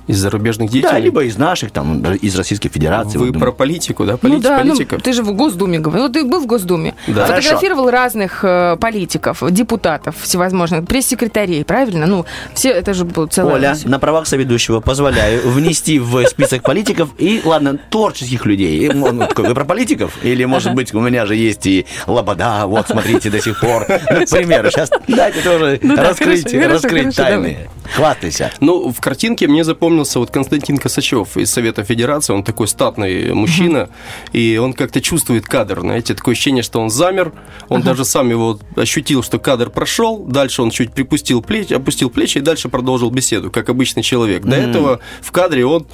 Из 0.08 0.18
зарубежных 0.20 0.70
Да, 0.70 0.74
деятелей? 0.74 1.02
либо 1.02 1.24
из 1.24 1.38
наших, 1.38 1.72
там, 1.72 2.04
из 2.16 2.36
Российской 2.36 2.70
Федерации. 2.70 3.18
Вы 3.18 3.32
вот, 3.32 3.40
про 3.40 3.52
политику, 3.52 4.06
да? 4.06 4.14
Ну 4.14 4.18
Полит- 4.30 4.42
да, 4.42 4.64
ну, 4.64 4.72
политиков? 4.72 5.02
ты 5.02 5.14
же 5.14 5.24
в 5.24 5.34
Госдуме 5.34 5.80
говорил. 5.80 6.08
Ну, 6.08 6.14
ты 6.14 6.24
был 6.24 6.42
в 6.42 6.46
Госдуме. 6.46 6.94
Да. 7.08 7.26
Фотографировал 7.26 7.90
разных 7.90 8.44
э, 8.44 8.78
политиков, 8.80 9.44
депутатов 9.52 10.16
всевозможных, 10.22 10.86
пресс-секретарей, 10.86 11.64
правильно? 11.66 12.06
Ну, 12.06 12.26
все, 12.54 12.70
это 12.70 12.94
же 12.94 13.06
был 13.06 13.28
целый... 13.28 13.56
Оля, 13.56 13.76
на 13.86 14.00
правах 14.00 14.28
соведущего 14.28 14.80
позволяю 14.80 15.50
внести 15.50 16.00
в 16.00 16.26
список 16.28 16.64
политиков 16.64 17.10
и, 17.18 17.42
ладно, 17.44 17.78
творческих 17.90 18.46
людей. 18.46 18.90
Ну, 18.94 19.18
такой, 19.20 19.48
Вы 19.48 19.54
про 19.56 19.66
политиков? 19.66 20.14
Или, 20.24 20.46
может 20.46 20.74
быть, 20.74 20.94
у 20.94 21.00
меня 21.00 21.26
же 21.26 21.36
есть 21.36 21.66
и 21.66 21.86
Лобода, 22.08 22.66
вот, 22.68 22.88
смотрите, 22.88 23.30
до 23.30 23.42
сих 23.42 23.60
пор. 23.60 23.86
Ну, 24.12 24.26
к 24.26 24.30
примеру, 24.30 24.70
сейчас 24.72 24.90
дайте 25.08 25.42
тоже 25.42 25.80
Ну 25.82 25.96
да, 25.96 26.10
раскрыть, 26.10 26.44
хорошо, 26.44 26.58
хорошо, 26.60 26.74
раскрыть 26.74 27.16
хорошо, 27.16 27.42
тайны. 27.42 27.58
Хвастайся. 27.94 28.52
Ну, 28.60 28.92
в 28.92 29.00
картинке 29.02 29.48
мне 29.48 29.64
запомнился 29.96 30.20
вот 30.20 30.30
Константин 30.30 30.78
Косачев 30.78 31.38
из 31.38 31.52
Совета 31.52 31.84
Федерации. 31.84 32.34
Он 32.34 32.44
такой 32.44 32.68
статный 32.68 33.34
мужчина, 33.34 33.90
и 34.34 34.60
он 34.62 34.74
как-то 34.74 35.00
чувствует 35.00 35.46
кадр, 35.46 35.80
знаете, 35.80 36.14
такое 36.14 36.34
ощущение, 36.34 36.64
что 36.64 36.82
он 36.82 36.90
замер. 36.90 37.32
Он 37.70 37.82
даже 37.82 38.04
сам 38.04 38.30
его 38.30 38.60
ощутил, 38.76 39.24
что 39.24 39.40
кадр 39.40 39.70
прошел. 39.70 40.18
Дальше 40.18 40.62
он 40.62 40.72
чуть 40.72 40.92
припустил 40.92 41.42
плечи, 41.42 41.74
опустил 41.74 42.10
плечи 42.10 42.40
и 42.40 42.42
дальше 42.42 42.68
продолжил 42.68 43.10
беседу, 43.10 43.52
как 43.52 43.70
обычный 43.70 44.04
человек. 44.04 44.44
До 44.44 44.56
этого 44.56 45.00
в 45.22 45.32
кадре 45.32 45.66
он 45.66 45.88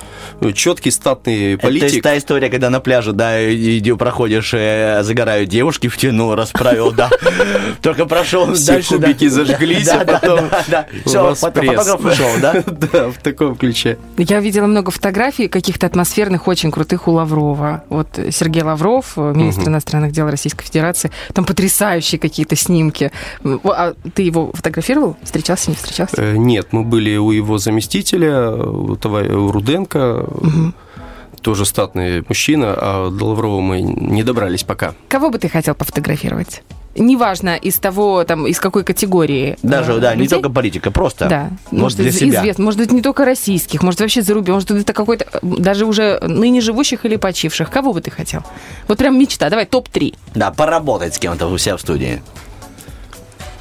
четкий 0.53 0.91
статный 0.91 1.53
Это 1.53 1.61
политик. 1.67 2.03
та 2.03 2.17
история, 2.17 2.49
когда 2.49 2.69
на 2.69 2.79
пляже, 2.79 3.13
да, 3.13 3.53
иди, 3.53 3.93
проходишь, 3.93 4.51
э, 4.53 5.03
загорают 5.03 5.49
девушки, 5.49 5.87
втянул, 5.87 6.33
расправил, 6.33 6.91
да. 6.91 7.09
Только 7.81 8.05
прошел 8.05 8.47
дальше. 8.47 8.97
да. 8.97 9.07
кубики 9.07 9.27
зажглись, 9.27 9.87
а 9.89 10.05
потом 10.05 10.49
Все, 11.05 11.35
фотограф 11.35 12.03
ушел, 12.03 12.31
да? 12.41 12.63
Да, 12.91 13.11
в 13.11 13.17
таком 13.17 13.55
ключе. 13.55 13.90
Я 14.17 14.39
видела 14.39 14.67
много 14.67 14.91
фотографий 14.91 15.47
каких-то 15.47 15.87
атмосферных, 15.87 16.47
очень 16.47 16.71
крутых 16.71 17.07
у 17.07 17.11
Лаврова. 17.11 17.83
Вот 17.89 18.07
Сергей 18.31 18.63
Лавров, 18.63 19.17
министр 19.17 19.69
иностранных 19.69 20.11
дел 20.11 20.29
Российской 20.29 20.65
Федерации, 20.65 21.11
там 21.33 21.45
потрясающие 21.45 22.19
какие-то 22.19 22.55
снимки. 22.55 23.11
А 23.63 23.93
ты 24.13 24.23
его 24.23 24.51
фотографировал? 24.53 25.17
Встречался, 25.23 25.69
не 25.69 25.75
встречался? 25.75 26.15
Э, 26.17 26.35
Нет, 26.37 26.67
мы 26.71 26.83
были 26.83 27.17
у 27.17 27.31
его 27.31 27.57
заместителя, 27.57 28.51
у 28.51 28.95
това- 28.95 29.21
у 29.21 29.51
Руденко, 29.51 30.25
тоже 31.41 31.65
статный 31.65 32.23
мужчина, 32.27 32.73
а 32.77 33.09
до 33.09 33.25
Лаврова 33.25 33.61
мы 33.61 33.81
не 33.81 34.23
добрались 34.23 34.63
пока. 34.63 34.93
Кого 35.07 35.29
бы 35.29 35.39
ты 35.39 35.49
хотел 35.49 35.73
пофотографировать? 35.75 36.61
Неважно, 36.95 37.55
из 37.55 37.77
того, 37.77 38.23
там, 38.25 38.47
из 38.47 38.59
какой 38.59 38.83
категории. 38.83 39.57
Даже, 39.63 39.93
э, 39.93 39.99
да, 39.99 40.13
не 40.13 40.23
людей. 40.23 40.29
только 40.35 40.49
политика, 40.49 40.91
просто. 40.91 41.27
Да, 41.29 41.49
Может, 41.71 41.97
для 41.99 42.09
из- 42.09 42.17
себя. 42.19 42.39
известно, 42.41 42.63
может 42.65 42.79
быть, 42.79 42.91
не 42.91 43.01
только 43.01 43.23
российских, 43.25 43.81
может, 43.81 43.99
вообще 44.01 44.21
за 44.21 44.33
рубеж, 44.33 44.53
может, 44.53 44.71
это 44.71 44.93
какой-то, 44.93 45.25
э, 45.31 45.39
даже 45.41 45.85
уже 45.85 46.19
ныне 46.21 46.59
живущих 46.61 47.05
или 47.05 47.15
почивших. 47.15 47.69
Кого 47.69 47.93
бы 47.93 48.01
ты 48.01 48.11
хотел? 48.11 48.43
Вот 48.87 48.97
прям 48.97 49.17
мечта. 49.17 49.49
Давай, 49.49 49.65
топ-3. 49.65 50.15
Да, 50.35 50.51
поработать 50.51 51.15
с 51.15 51.19
кем-то 51.19 51.47
у 51.47 51.57
себя 51.57 51.77
в 51.77 51.81
студии. 51.81 52.21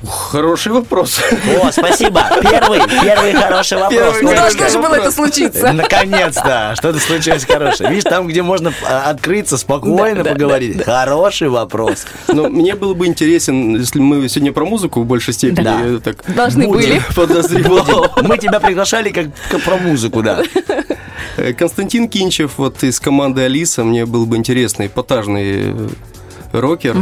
Хороший 0.07 0.73
вопрос. 0.73 1.21
О, 1.63 1.71
спасибо. 1.71 2.23
Первый, 2.43 2.81
первый 3.03 3.33
хороший 3.35 3.79
вопрос. 3.79 4.17
Первый 4.17 4.23
Ну, 4.23 4.35
должно 4.35 4.69
же 4.69 4.79
было 4.79 4.95
это 4.95 5.11
случиться. 5.11 5.73
Наконец-то, 5.73 6.75
что-то 6.77 6.99
случилось 6.99 7.45
хорошее. 7.45 7.91
Видишь, 7.91 8.05
там, 8.05 8.27
где 8.27 8.43
можно 8.43 8.73
а, 8.87 9.11
открыться, 9.11 9.59
спокойно 9.59 10.25
поговорить. 10.25 10.83
Хороший 10.83 11.49
вопрос. 11.49 12.07
Но 12.29 12.49
мне 12.49 12.75
было 12.75 12.95
бы 12.95 13.07
интересен, 13.07 13.77
если 13.77 14.01
мы 14.01 14.27
сегодня 14.29 14.53
про 14.53 14.65
музыку 14.65 15.03
в 15.03 15.07
большей 15.07 15.35
степени 15.35 15.65
Да. 15.65 15.81
э, 15.83 16.01
так 16.03 16.25
Должны 16.35 16.67
были. 16.69 17.03
подозревал. 17.15 18.11
Мы 18.23 18.39
тебя 18.39 18.59
приглашали 18.61 19.11
как, 19.11 19.27
как 19.51 19.61
про 19.63 19.77
музыку, 19.77 20.23
да. 20.23 20.43
Э, 21.37 21.53
Константин 21.53 22.09
Кинчев 22.09 22.53
вот 22.57 22.83
из 22.83 23.01
команды 23.01 23.43
Алиса, 23.43 23.85
мне 23.85 24.07
был 24.07 24.25
бы 24.25 24.37
интересный 24.37 24.87
эпатажный 24.87 25.75
э, 25.75 25.89
рокер. 26.53 26.97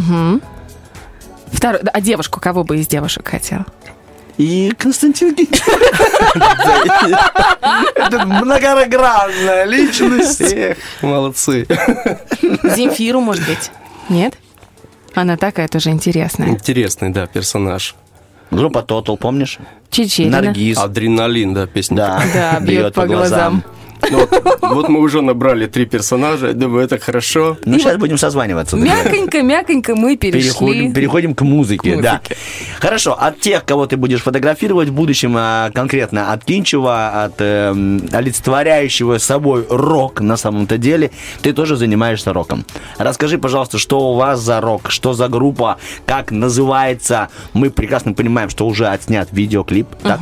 Второй, 1.52 1.80
а 1.80 2.00
девушку 2.00 2.40
кого 2.40 2.64
бы 2.64 2.78
из 2.78 2.86
девушек 2.86 3.28
хотел? 3.28 3.60
И 4.36 4.72
Константин. 4.78 5.34
Это 7.94 8.24
многогранная 8.24 9.64
личность. 9.64 10.40
Эх, 10.40 10.78
молодцы. 11.02 11.66
Земфиру, 12.62 13.20
может 13.20 13.46
быть? 13.46 13.70
Нет? 14.08 14.38
Она 15.14 15.36
такая 15.36 15.66
тоже 15.68 15.90
интересная. 15.90 16.48
Интересный, 16.50 17.10
да, 17.10 17.26
персонаж. 17.26 17.96
Группа 18.50 18.78
Total, 18.78 19.16
помнишь? 19.16 19.58
Чечерина. 19.90 20.40
Наргиз. 20.40 20.78
Адреналин, 20.78 21.54
да, 21.54 21.66
песня. 21.66 21.96
Да, 21.96 22.22
Да, 22.32 22.60
бьет 22.60 22.94
по 22.94 23.06
глазам. 23.06 23.64
Ну, 24.10 24.18
Вот, 24.18 24.58
вот 24.62 24.88
мы 24.88 25.00
уже 25.00 25.22
набрали 25.22 25.66
три 25.66 25.86
персонажа, 25.86 26.52
думаю, 26.52 26.84
это 26.84 26.98
хорошо. 26.98 27.56
Ну, 27.64 27.78
сейчас 27.78 27.96
будем 27.96 28.18
созваниваться. 28.18 28.76
Мяконько, 28.76 29.42
мяконько 29.42 29.94
мы 29.96 30.16
перешли. 30.16 30.42
Переходим, 30.42 30.92
переходим 30.92 31.34
к 31.34 31.42
музыке, 31.42 31.96
К 31.96 32.02
да. 32.02 32.12
музыке. 32.12 32.36
Хорошо, 32.80 33.16
от 33.18 33.40
тех, 33.40 33.64
кого 33.64 33.86
ты 33.86 33.96
будешь 33.96 34.22
фотографировать 34.22 34.88
в 34.88 34.92
будущем, 34.92 35.34
а, 35.36 35.70
конкретно 35.72 36.32
от 36.32 36.44
Кинчева, 36.44 37.24
от 37.24 37.34
эм, 37.38 38.08
олицетворяющего 38.12 39.18
собой 39.18 39.66
рок 39.68 40.20
на 40.20 40.36
самом-то 40.36 40.78
деле, 40.78 41.10
ты 41.42 41.52
тоже 41.52 41.76
занимаешься 41.76 42.32
роком. 42.32 42.64
Расскажи, 42.98 43.38
пожалуйста, 43.38 43.78
что 43.78 44.12
у 44.12 44.14
вас 44.14 44.40
за 44.40 44.60
рок, 44.60 44.90
что 44.90 45.12
за 45.14 45.28
группа, 45.28 45.78
как 46.06 46.30
называется. 46.30 47.28
Мы 47.52 47.70
прекрасно 47.70 48.12
понимаем, 48.12 48.48
что 48.48 48.66
уже 48.66 48.86
отснят 48.86 49.28
видеоклип, 49.32 49.88
так? 50.02 50.20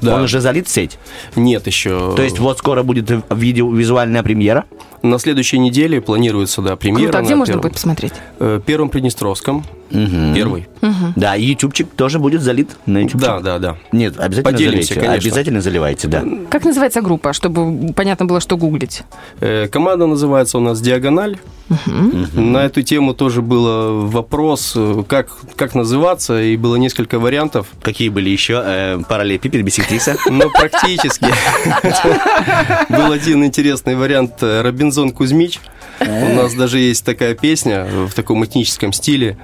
Да. 0.00 0.14
Он 0.16 0.22
уже 0.22 0.40
залит 0.40 0.66
в 0.68 0.70
сеть. 0.70 0.98
Нет 1.36 1.66
еще. 1.66 2.14
То 2.16 2.22
есть 2.22 2.38
вот 2.38 2.58
скоро 2.58 2.82
будет 2.82 3.10
видео, 3.30 3.70
визуальная 3.72 4.22
премьера. 4.22 4.64
На 5.02 5.18
следующей 5.18 5.58
неделе 5.58 6.00
планируется, 6.00 6.62
да, 6.62 6.76
премьера. 6.76 7.04
Круто, 7.04 7.18
а 7.18 7.22
где 7.22 7.30
на 7.30 7.36
можно 7.36 7.52
первом- 7.52 7.62
будет 7.62 7.72
посмотреть? 7.72 8.12
Э, 8.38 8.60
Первом 8.64 8.88
Приднестровском. 8.88 9.64
Первый. 9.90 10.68
Да, 11.16 11.36
и 11.36 11.44
ютубчик 11.44 11.86
тоже 11.94 12.18
будет 12.18 12.40
залит 12.40 12.70
на 12.86 12.98
ютубчик. 13.02 13.20
Да, 13.20 13.40
да, 13.40 13.58
да. 13.58 13.76
Нет, 13.92 14.14
обязательно 14.18 14.42
Поделимся, 14.52 14.94
залейте. 14.94 14.94
конечно. 14.94 15.14
Обязательно 15.28 15.60
заливайте, 15.60 16.08
да. 16.08 16.24
Как 16.48 16.64
называется 16.64 17.02
группа, 17.02 17.34
чтобы 17.34 17.92
понятно 17.92 18.24
было, 18.24 18.40
что 18.40 18.56
гуглить? 18.56 19.02
Э, 19.40 19.68
Команда 19.68 20.06
называется 20.06 20.56
у 20.56 20.60
нас 20.62 20.80
«Диагональ». 20.80 21.36
На 22.34 22.58
эту 22.64 22.82
тему 22.82 23.14
тоже 23.14 23.40
был 23.42 24.06
вопрос, 24.08 24.72
э, 24.76 25.04
как, 25.08 25.28
как 25.56 25.74
называться, 25.74 26.40
и 26.42 26.56
было 26.56 26.76
несколько 26.76 27.18
вариантов. 27.18 27.66
Какие 27.82 28.08
были 28.08 28.30
еще? 28.30 28.62
Э, 28.64 28.98
параллелепипед, 29.08 29.62
бисектриса? 29.62 30.16
Ну, 30.30 30.50
практически. 30.50 31.26
Был 32.88 33.12
один 33.12 33.44
интересный 33.44 33.94
вариант 33.94 34.42
э, 34.42 34.62
«Робинзон 34.92 35.10
Кузьмич». 35.12 35.60
У 36.00 36.34
нас 36.34 36.54
даже 36.54 36.78
есть 36.80 37.04
такая 37.04 37.34
песня 37.34 37.86
в 38.08 38.12
таком 38.14 38.44
этническом 38.44 38.92
стиле. 38.92 39.38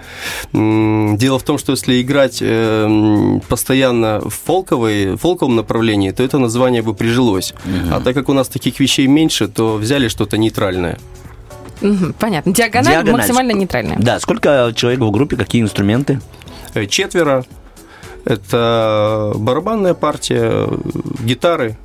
Дело 0.52 1.38
в 1.38 1.43
том, 1.45 1.57
что 1.57 1.73
если 1.73 2.02
играть 2.02 2.38
э, 2.40 2.85
м, 2.85 3.40
постоянно 3.49 4.21
в 4.21 4.31
фолковой, 4.31 5.17
фолковом 5.17 5.55
направлении, 5.57 6.11
то 6.11 6.23
это 6.25 6.38
название 6.38 6.83
бы 6.83 6.95
прижилось. 6.95 7.55
А 7.93 8.00
так 8.00 8.14
как 8.14 8.28
у 8.28 8.33
нас 8.33 8.49
таких 8.49 8.81
вещей 8.81 9.07
меньше, 9.07 9.47
то 9.47 9.76
взяли 9.76 10.09
что-то 10.09 10.37
нейтральное. 10.37 10.99
Понятно. 12.19 12.52
Диагональ, 12.52 12.93
Диагональ. 12.93 13.12
максимально 13.21 13.52
нейтральная. 13.52 13.97
Да, 13.99 14.19
сколько 14.19 14.73
человек 14.75 15.00
в 15.00 15.11
группе, 15.12 15.37
какие 15.37 15.62
инструменты? 15.62 16.21
Э, 16.75 16.87
Четверо. 16.87 17.45
Это 18.25 19.33
барабанная 19.37 19.95
партия, 19.95 20.67
э, 20.67 20.76
гитары, 21.23 21.78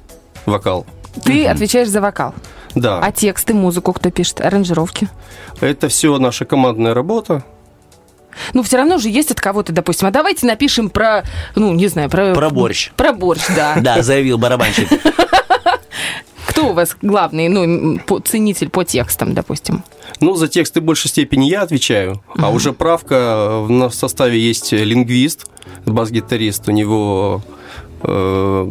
вокал. 0.48 0.86
Ты 1.24 1.46
отвечаешь 1.46 1.90
за 1.90 2.02
вокал. 2.02 2.34
Да, 2.76 3.00
А 3.00 3.12
тексты, 3.12 3.54
музыку 3.54 3.94
кто 3.94 4.10
пишет? 4.10 4.42
Аранжировки? 4.42 5.08
это 5.62 5.88
все 5.88 6.18
наша 6.18 6.46
командная 6.46 6.94
работа. 6.94 7.44
Ну, 8.54 8.64
все 8.64 8.78
равно 8.78 8.98
же 8.98 9.10
есть 9.10 9.30
от 9.30 9.40
кого-то, 9.40 9.72
допустим. 9.72 10.08
А 10.08 10.12
давайте 10.12 10.48
напишем 10.48 10.90
про, 10.90 11.24
ну, 11.56 11.72
не 11.74 11.88
знаю, 11.88 12.10
про... 12.10 12.34
Про 12.34 12.50
борщ. 12.50 12.92
Про 12.96 13.14
борщ, 13.14 13.44
да. 13.56 13.76
Да, 13.82 14.02
заявил 14.02 14.40
барабанщик. 14.40 14.90
Кто 16.48 16.70
у 16.70 16.74
вас 16.74 16.98
главный, 17.02 17.48
ну, 17.48 18.00
ценитель 18.22 18.70
по 18.70 18.84
текстам, 18.84 19.36
допустим? 19.36 19.84
Ну, 20.20 20.36
за 20.36 20.48
тексты 20.48 20.82
в 20.82 20.84
большей 20.84 21.10
степени 21.10 21.46
я 21.46 21.62
отвечаю, 21.62 22.24
а 22.38 22.50
уже 22.50 22.74
правка, 22.74 23.60
в 23.60 23.70
нас 23.70 23.94
в 23.94 23.96
составе 23.98 24.40
есть 24.40 24.72
лингвист, 24.72 25.48
бас-гитарист, 25.86 26.68
у 26.68 26.72
него 26.72 27.42
э, 27.46 27.54
Э, 28.04 28.68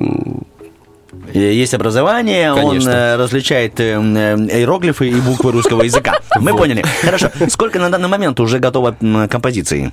Есть 1.32 1.74
образование, 1.74 2.52
он 2.52 2.68
Конечно. 2.70 2.90
э, 2.90 3.16
различает 3.16 3.80
э, 3.80 3.94
э, 3.94 4.36
иероглифы 4.58 5.08
и 5.08 5.14
буквы 5.14 5.52
русского 5.52 5.82
языка. 5.82 6.18
Мы 6.40 6.56
поняли. 6.56 6.84
Хорошо. 7.00 7.30
Сколько 7.48 7.78
на 7.78 7.88
данный 7.90 8.08
момент 8.08 8.38
уже 8.40 8.58
готово 8.58 8.96
м, 9.00 9.28
композиций? 9.28 9.90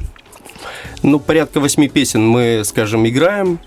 ну, 1.01 1.19
порядка 1.19 1.59
восьми 1.61 1.87
песен 1.87 2.27
мы, 2.27 2.63
скажем, 2.65 3.07
играем 3.07 3.59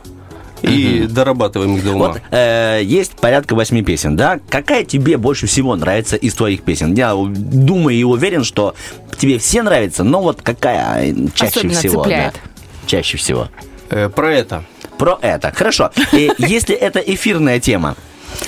и 0.60 1.06
дорабатываем 1.08 1.76
их 1.76 1.84
до 1.84 1.92
ума. 1.92 2.08
Вот 2.08 2.20
э, 2.30 2.80
есть 2.84 3.12
порядка 3.12 3.54
восьми 3.54 3.82
песен, 3.82 4.16
да? 4.16 4.38
Какая 4.48 4.84
тебе 4.84 5.16
больше 5.16 5.46
всего 5.46 5.74
нравится 5.74 6.16
из 6.16 6.34
твоих 6.34 6.62
песен? 6.62 6.94
Я 6.94 7.14
думаю 7.14 7.96
и 7.96 8.02
уверен, 8.04 8.44
что 8.44 8.74
тебе 9.18 9.38
все 9.38 9.62
нравятся, 9.62 10.04
но 10.04 10.20
вот 10.20 10.42
какая 10.42 11.10
э, 11.10 11.14
чаще 11.34 11.58
Особенно 11.60 11.74
всего? 11.78 12.02
цепляет. 12.02 12.34
да? 12.34 12.40
Чаще 12.86 13.16
всего. 13.16 13.48
Э, 13.90 14.08
про 14.08 14.32
это. 14.34 14.64
Про 14.98 15.18
это. 15.22 15.52
Хорошо. 15.52 15.90
И 16.12 16.30
если 16.38 16.74
это 16.74 17.00
эфирная 17.00 17.60
тема, 17.60 17.96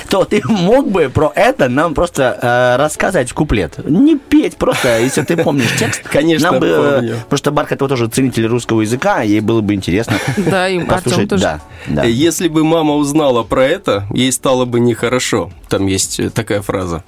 то 0.09 0.25
ты 0.25 0.43
мог 0.45 0.91
бы 0.91 1.09
про 1.09 1.33
это 1.35 1.69
нам 1.69 1.95
просто 1.95 2.39
э, 2.41 2.83
рассказать 2.83 3.31
в 3.31 3.35
куплет. 3.35 3.79
Не 3.85 4.17
петь 4.17 4.57
просто, 4.57 4.99
если 4.99 5.23
ты 5.23 5.37
помнишь 5.37 5.71
текст. 5.79 6.03
Конечно, 6.05 6.53
нам 6.53 6.61
бы, 6.61 6.67
э, 6.67 6.95
помню. 6.97 7.15
Потому 7.25 7.39
что 7.39 7.51
Бархатова 7.51 7.89
тоже 7.89 8.07
ценитель 8.09 8.47
русского 8.47 8.81
языка, 8.83 9.23
ей 9.23 9.41
было 9.41 9.61
бы 9.61 9.75
интересно 9.75 10.17
Да, 10.37 10.69
и 10.69 10.79
Артем 10.79 10.89
послушать. 10.89 11.29
тоже. 11.29 11.43
Да, 11.43 11.61
да. 11.87 12.05
Если 12.05 12.49
бы 12.49 12.65
мама 12.65 12.95
узнала 12.95 13.43
про 13.43 13.65
это, 13.67 14.07
ей 14.13 14.33
стало 14.33 14.65
бы 14.65 14.81
нехорошо. 14.81 15.51
Там 15.69 15.87
есть 15.87 16.33
такая 16.35 16.63
фраза. 16.63 17.05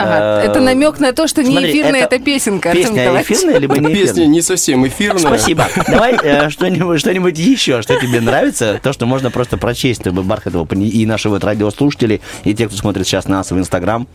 Ага, 0.00 0.42
Э, 0.42 0.46
это 0.50 0.60
намек 0.60 0.98
на 0.98 1.12
то, 1.12 1.26
что 1.26 1.42
не 1.42 1.50
смотри, 1.52 1.70
эфирная 1.70 2.00
это 2.02 2.16
эта 2.16 2.24
песенка, 2.24 2.72
Песня 2.72 3.20
эфирная, 3.22 3.58
либо 3.58 3.78
не 3.78 3.88
Песня 3.88 4.04
эфирная? 4.12 4.26
не 4.26 4.42
совсем 4.42 4.86
эфирная. 4.86 5.20
Спасибо. 5.20 5.66
Давай 5.88 6.14
э, 6.22 6.48
что-нибудь, 6.50 7.00
что-нибудь 7.00 7.38
еще, 7.38 7.82
что 7.82 7.98
тебе 8.00 8.20
нравится, 8.20 8.80
то, 8.82 8.92
что 8.92 9.06
можно 9.06 9.30
просто 9.30 9.56
прочесть, 9.56 10.00
чтобы 10.00 10.22
Бархатова 10.22 10.66
и 10.74 11.06
наши 11.06 11.28
вот 11.28 11.44
радиослушатели, 11.44 12.20
и 12.44 12.54
те, 12.54 12.66
кто 12.66 12.76
смотрит 12.76 13.06
сейчас 13.06 13.28
нас 13.28 13.50
в 13.50 13.58
Инстаграм. 13.58 14.06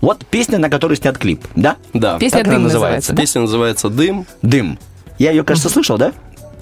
Вот 0.00 0.26
песня, 0.26 0.58
на 0.58 0.68
которую 0.68 0.96
снят 0.96 1.16
клип, 1.16 1.42
да? 1.54 1.76
Да. 1.94 2.18
Песня 2.18 2.38
Как 2.38 2.46
она 2.48 2.54
«Дым» 2.56 2.62
называется? 2.64 3.12
называется. 3.12 3.12
да? 3.12 3.22
Песня 3.22 3.40
называется 3.40 3.88
«Дым». 3.88 4.26
Дым. 4.42 4.78
Я 5.18 5.30
ее, 5.30 5.42
кажется, 5.42 5.70
слышал, 5.70 5.96
да? 5.96 6.12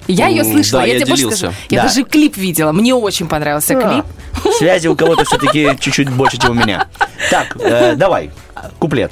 Я 0.07 0.27
ее 0.27 0.43
слышала, 0.43 0.81
да, 0.81 0.87
я, 0.87 0.93
я 0.93 0.99
тебе 0.99 1.07
больше 1.09 1.23
делился. 1.23 1.37
скажу. 1.47 1.55
Я 1.69 1.81
Да. 1.81 1.87
даже 1.87 2.03
клип 2.03 2.37
видела, 2.37 2.71
мне 2.71 2.93
очень 2.93 3.27
понравился 3.27 3.73
клип. 3.73 4.05
А, 4.45 4.51
Связи 4.57 4.87
у 4.87 4.95
кого-то 4.95 5.25
все-таки 5.25 5.75
чуть-чуть 5.79 6.09
больше, 6.09 6.37
чем 6.37 6.51
у 6.51 6.53
меня. 6.53 6.87
Так, 7.29 7.57
э, 7.59 7.95
давай, 7.95 8.31
куплет. 8.79 9.11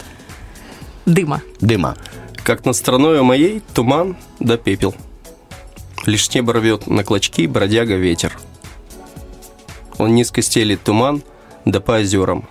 Дыма. 1.06 1.42
Дыма. 1.60 1.96
Как 2.44 2.66
над 2.66 2.76
страною 2.76 3.24
моей 3.24 3.62
туман 3.74 4.18
да 4.40 4.58
пепел. 4.58 4.94
Лишь 6.06 6.30
небо 6.34 6.54
рвет 6.54 6.88
на 6.88 7.04
клочки 7.04 7.48
бродяга 7.48 7.96
ветер. 7.96 8.38
Он 9.98 10.14
низко 10.14 10.42
стелит 10.42 10.84
туман 10.84 11.24
да 11.66 11.80
по 11.80 11.94
озерам. 11.98 12.48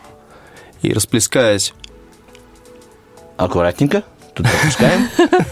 И 0.80 0.92
расплескаясь 0.92 1.74
Аккуратненько. 3.36 4.02
Тут 4.34 4.46
пропускаем. 4.50 5.08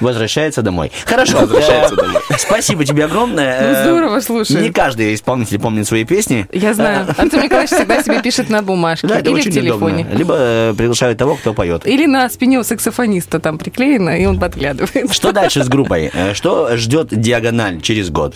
Возвращается 0.00 0.62
домой. 0.62 0.92
Хорошо. 1.04 1.40
Возвращается 1.40 1.94
э, 1.94 1.96
домой. 1.96 2.22
Спасибо 2.38 2.84
тебе 2.84 3.04
огромное. 3.04 3.60
Ну, 3.60 3.68
Э, 3.74 3.82
здорово, 3.84 4.20
слушай. 4.20 4.60
Не 4.60 4.70
каждый 4.70 5.14
исполнитель 5.14 5.58
помнит 5.58 5.86
свои 5.86 6.04
песни. 6.04 6.46
Я 6.52 6.74
знаю. 6.74 7.06
Артем 7.16 7.42
Николаевич 7.42 7.70
всегда 7.70 8.02
себе 8.02 8.20
пишет 8.22 8.50
на 8.50 8.62
бумажке 8.62 9.06
Да, 9.06 9.18
это 9.18 9.30
или 9.30 9.36
в 9.36 9.38
очень 9.40 9.52
телефоне. 9.52 10.02
удобно. 10.04 10.18
Либо 10.18 10.34
э, 10.38 10.74
приглашают 10.76 11.18
того, 11.18 11.36
кто 11.36 11.54
поет. 11.54 11.86
Или 11.86 12.06
на 12.06 12.28
спине 12.28 12.58
у 12.58 12.64
саксофониста 12.64 13.38
там 13.40 13.58
приклеено, 13.58 14.18
и 14.20 14.26
он 14.26 14.38
подглядывает. 14.38 15.12
Что 15.12 15.32
дальше 15.32 15.62
с 15.64 15.68
группой? 15.68 16.10
Э, 16.12 16.34
Что 16.34 16.76
ждет 16.76 17.08
диагональ 17.10 17.80
через 17.80 18.10
год? 18.10 18.34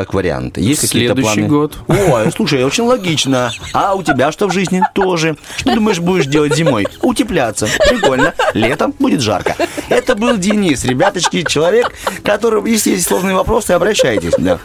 Как 0.00 0.14
вариант. 0.14 0.56
Есть 0.56 0.80
какие-то 0.80 1.12
Следующий 1.12 1.40
планы? 1.40 1.48
год. 1.48 1.76
Ой, 1.86 2.32
слушай, 2.34 2.64
очень 2.64 2.84
логично. 2.84 3.50
А 3.74 3.94
у 3.94 4.02
тебя 4.02 4.32
что 4.32 4.48
в 4.48 4.50
жизни? 4.50 4.80
Тоже. 4.94 5.36
Что 5.58 5.74
думаешь, 5.74 6.00
будешь 6.00 6.24
делать 6.24 6.54
зимой? 6.56 6.86
Утепляться. 7.02 7.68
Прикольно. 7.86 8.32
Летом 8.54 8.94
будет 8.98 9.20
жарко. 9.20 9.54
Это 9.90 10.14
был 10.16 10.38
Денис, 10.38 10.86
ребяточки, 10.86 11.42
человек, 11.42 11.92
которому, 12.24 12.66
если 12.66 12.92
есть 12.92 13.06
сложные 13.08 13.36
вопросы, 13.36 13.72
обращайтесь. 13.72 14.32
Да. 14.38 14.58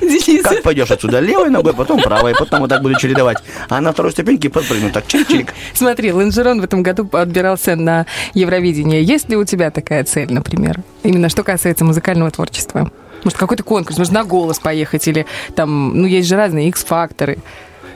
Денис, 0.00 0.44
Как 0.44 0.62
пойдешь 0.62 0.92
отсюда 0.92 1.18
левой 1.18 1.50
ногой, 1.50 1.74
потом 1.74 2.00
правой, 2.00 2.32
потом 2.38 2.60
вот 2.60 2.70
так 2.70 2.82
буду 2.82 2.96
чередовать. 3.00 3.38
А 3.68 3.80
на 3.80 3.92
второй 3.92 4.12
ступеньке 4.12 4.48
подпрыгну. 4.48 4.90
Так, 4.92 5.06
чик-чик. 5.06 5.48
смотри, 5.74 6.12
Лонжерон 6.12 6.60
в 6.60 6.64
этом 6.64 6.84
году 6.84 7.08
отбирался 7.12 7.74
на 7.74 8.06
Евровидение. 8.34 9.02
Есть 9.02 9.28
ли 9.28 9.36
у 9.36 9.44
тебя 9.44 9.72
такая 9.72 10.04
цель, 10.04 10.32
например? 10.32 10.82
Именно 11.02 11.28
что 11.30 11.42
касается 11.42 11.84
музыкального 11.84 12.30
творчества? 12.30 12.92
Может, 13.24 13.38
какой-то 13.38 13.62
конкурс, 13.62 13.98
может, 13.98 14.12
на 14.12 14.24
голос 14.24 14.58
поехать, 14.58 15.06
или 15.08 15.26
там, 15.54 15.94
ну, 15.94 16.06
есть 16.06 16.28
же 16.28 16.36
разные 16.36 16.68
X-факторы. 16.68 17.38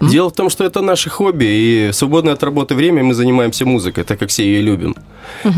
Дело 0.01 0.29
в 0.29 0.33
том, 0.33 0.51
что 0.51 0.65
это 0.65 0.83
наше 0.83 1.09
хобби, 1.09 1.45
и 1.45 1.91
в 1.91 1.95
свободное 1.95 2.35
от 2.35 2.43
работы 2.43 2.75
время 2.75 3.03
мы 3.03 3.15
занимаемся 3.15 3.65
музыкой, 3.65 4.05
так 4.05 4.19
как 4.19 4.29
все 4.29 4.45
ее 4.45 4.61
любим. 4.61 4.97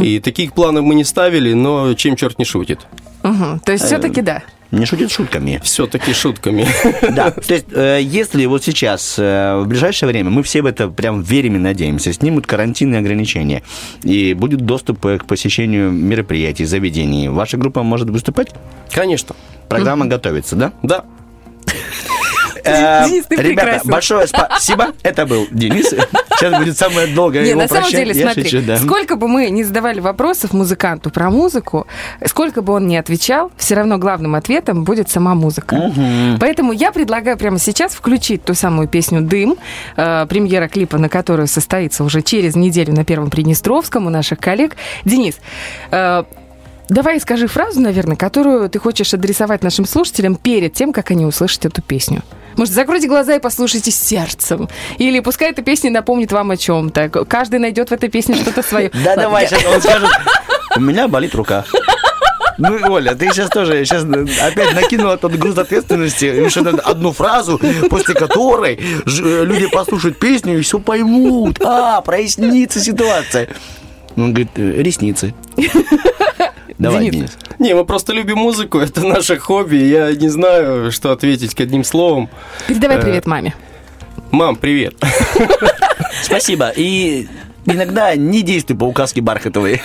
И 0.00 0.20
таких 0.20 0.52
планов 0.52 0.84
мы 0.84 0.94
не 0.94 1.04
ставили, 1.04 1.52
но 1.54 1.94
чем 1.94 2.16
черт 2.16 2.38
не 2.38 2.44
шутит. 2.44 2.86
Мгм. 3.22 3.60
То 3.60 3.72
есть 3.72 3.84
все-таки 3.84 4.22
да. 4.22 4.42
Не 4.78 4.84
шутит 4.86 5.10
шутками. 5.10 5.60
Все-таки 5.62 6.12
шутками. 6.12 6.66
Да, 7.16 7.30
то 7.30 7.54
есть, 7.54 7.66
э, 7.72 8.00
если 8.02 8.44
вот 8.46 8.62
сейчас, 8.62 9.14
э, 9.18 9.56
в 9.56 9.66
ближайшее 9.66 10.08
время, 10.08 10.30
мы 10.30 10.42
все 10.42 10.60
в 10.60 10.66
это 10.66 10.88
прям 10.88 11.22
верим 11.22 11.56
и 11.56 11.58
надеемся, 11.58 12.12
снимут 12.12 12.46
карантинные 12.46 13.00
ограничения, 13.00 13.62
и 14.02 14.34
будет 14.34 14.60
доступ 14.60 15.00
к 15.00 15.24
посещению 15.26 15.90
мероприятий, 15.90 16.64
заведений, 16.64 17.28
ваша 17.28 17.56
группа 17.56 17.82
может 17.82 18.10
выступать? 18.10 18.48
Конечно. 18.90 19.34
Программа 19.68 20.06
готовится, 20.06 20.56
да? 20.56 20.72
Да. 20.82 21.04
Э, 22.64 23.08
Денис, 23.08 23.24
ты 23.26 23.36
Ребята, 23.36 23.48
прекрасен. 23.48 23.90
большое 23.90 24.26
спасибо. 24.26 24.88
Это 25.02 25.24
был 25.26 25.46
Денис. 25.50 25.94
Сейчас 26.38 26.58
будет 26.58 26.78
самое 26.78 27.06
долгое 27.08 27.42
Не, 27.42 27.50
его 27.50 27.60
на 27.62 27.68
самом 27.68 27.90
деле, 27.90 28.14
смотри, 28.14 28.44
шучу, 28.44 28.62
да. 28.66 28.76
сколько 28.78 29.16
бы 29.16 29.28
мы 29.28 29.50
не 29.50 29.64
задавали 29.64 30.00
вопросов 30.00 30.52
музыканту 30.52 31.10
про 31.10 31.30
музыку, 31.30 31.86
сколько 32.24 32.62
бы 32.62 32.74
он 32.74 32.86
ни 32.86 32.96
отвечал, 32.96 33.50
все 33.56 33.74
равно 33.74 33.98
главным 33.98 34.34
ответом 34.34 34.84
будет 34.84 35.08
сама 35.08 35.34
музыка. 35.34 35.92
Поэтому 36.40 36.72
я 36.72 36.92
предлагаю 36.92 37.36
прямо 37.36 37.58
сейчас 37.58 37.92
включить 37.94 38.44
ту 38.44 38.54
самую 38.54 38.88
песню 38.88 39.20
«Дым», 39.20 39.56
э, 39.96 40.26
премьера 40.28 40.68
клипа, 40.68 40.98
на 40.98 41.08
которую 41.08 41.46
состоится 41.46 42.04
уже 42.04 42.22
через 42.22 42.56
неделю 42.56 42.92
на 42.92 43.04
Первом 43.04 43.30
Приднестровском 43.30 44.06
у 44.06 44.10
наших 44.10 44.38
коллег. 44.38 44.76
Денис, 45.04 45.36
э, 45.90 46.24
Давай 46.88 47.18
скажи 47.20 47.48
фразу, 47.48 47.80
наверное, 47.80 48.16
которую 48.16 48.70
ты 48.70 48.78
хочешь 48.78 49.12
адресовать 49.12 49.64
нашим 49.64 49.86
слушателям 49.86 50.36
перед 50.36 50.72
тем, 50.72 50.92
как 50.92 51.10
они 51.10 51.26
услышат 51.26 51.66
эту 51.66 51.82
песню. 51.82 52.22
Может, 52.56 52.74
закройте 52.74 53.06
глаза 53.08 53.34
и 53.36 53.38
послушайте 53.38 53.90
сердцем. 53.90 54.68
Или 54.98 55.20
пускай 55.20 55.50
эта 55.50 55.62
песня 55.62 55.90
напомнит 55.90 56.32
вам 56.32 56.50
о 56.50 56.56
чем-то. 56.56 57.08
Каждый 57.26 57.58
найдет 57.58 57.90
в 57.90 57.92
этой 57.92 58.08
песне 58.08 58.34
что-то 58.36 58.62
свое. 58.62 58.90
Да 58.90 59.10
Ладно, 59.10 59.22
давай, 59.24 59.42
я- 59.42 59.48
сейчас 59.48 59.64
он 59.74 59.80
скажет, 59.80 60.08
у 60.76 60.80
меня 60.80 61.08
болит 61.08 61.34
рука. 61.34 61.64
Ну, 62.58 62.74
Оля, 62.90 63.14
ты 63.14 63.28
сейчас 63.30 63.50
тоже 63.50 63.84
сейчас 63.84 64.04
опять 64.40 64.74
накинула 64.74 65.18
тот 65.18 65.32
груз 65.32 65.58
ответственности, 65.58 66.48
надо 66.60 66.80
одну 66.80 67.12
фразу, 67.12 67.60
после 67.90 68.14
которой 68.14 68.80
ж- 69.04 69.44
люди 69.44 69.66
послушают 69.66 70.18
песню 70.18 70.58
и 70.58 70.62
все 70.62 70.78
поймут. 70.78 71.60
А, 71.62 72.00
прояснится 72.00 72.80
ситуация. 72.80 73.48
Он 74.16 74.30
говорит, 74.32 74.48
«Э, 74.56 74.82
ресницы. 74.82 75.34
Давай, 76.78 77.10
Денис. 77.10 77.14
Денис. 77.14 77.38
Не, 77.58 77.74
мы 77.74 77.84
просто 77.84 78.12
любим 78.12 78.38
музыку, 78.38 78.78
это 78.80 79.06
наше 79.06 79.38
хобби. 79.38 79.76
Я 79.76 80.12
не 80.12 80.28
знаю, 80.28 80.92
что 80.92 81.12
ответить 81.12 81.54
к 81.54 81.60
одним 81.60 81.84
словом. 81.84 82.28
Передавай 82.66 82.98
Э, 82.98 83.02
привет 83.02 83.26
маме. 83.26 83.54
Мам, 84.30 84.56
привет. 84.56 84.94
Спасибо. 86.22 86.72
И 86.76 87.28
иногда 87.66 88.14
не 88.16 88.42
действуй 88.42 88.76
по 88.76 88.84
указке 88.84 89.20
Бархатовой. 89.20 89.82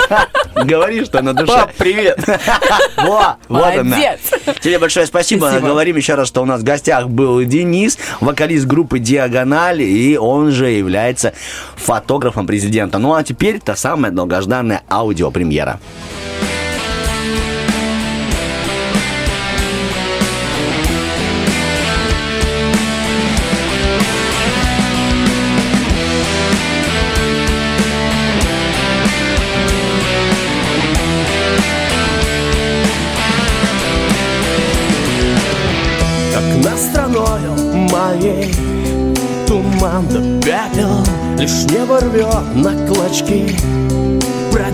Говори, 0.54 1.04
что 1.04 1.22
на 1.22 1.32
душе. 1.32 1.52
Пап, 1.52 1.72
привет. 1.76 2.18
Во, 2.96 3.36
вот 3.48 3.64
она. 3.64 3.82
Молодец. 3.82 4.20
Тебе 4.60 4.78
большое 4.78 5.06
спасибо. 5.06 5.46
Спасибо. 5.46 5.68
Говорим 5.68 5.96
еще 5.96 6.14
раз, 6.14 6.28
что 6.28 6.42
у 6.42 6.44
нас 6.44 6.60
в 6.60 6.64
гостях 6.64 7.08
был 7.08 7.42
Денис, 7.44 7.98
вокалист 8.20 8.66
группы 8.66 8.98
«Диагональ», 8.98 9.82
и 9.82 10.18
он 10.18 10.50
же 10.50 10.68
является 10.68 11.32
фотографом 11.76 12.46
президента. 12.46 12.98
Ну 12.98 13.14
а 13.14 13.22
теперь 13.24 13.60
та 13.60 13.76
самая 13.76 14.12
долгожданная 14.12 14.82
аудиопремьера. 14.90 15.80
Как 16.40 16.59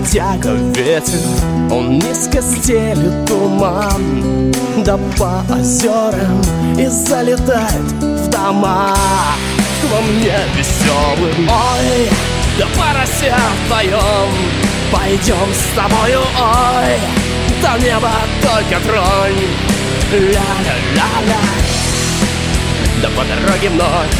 Бродяга 0.07 0.51
ветер 0.51 1.19
Он 1.69 1.99
низко 1.99 2.41
стелит 2.41 3.25
туман 3.25 4.53
Да 4.85 4.97
по 5.17 5.43
озерам 5.53 6.41
И 6.79 6.87
залетает 6.87 7.91
в 8.01 8.29
дома. 8.29 8.95
Во 9.91 10.01
мне 10.01 10.33
веселым 10.55 11.49
Ой, 11.49 12.09
да 12.57 12.65
по 12.77 12.97
росе 12.97 13.35
вдвоем 13.65 14.31
Пойдем 14.93 15.53
с 15.53 15.75
тобою, 15.75 16.21
ой 16.39 16.99
До 17.61 17.85
неба 17.85 18.11
только 18.41 18.79
тронь. 18.85 19.43
Ля-ля-ля-ля 20.13 21.41
Да 23.01 23.09
по 23.09 23.25
дороге 23.25 23.69
вновь. 23.71 24.13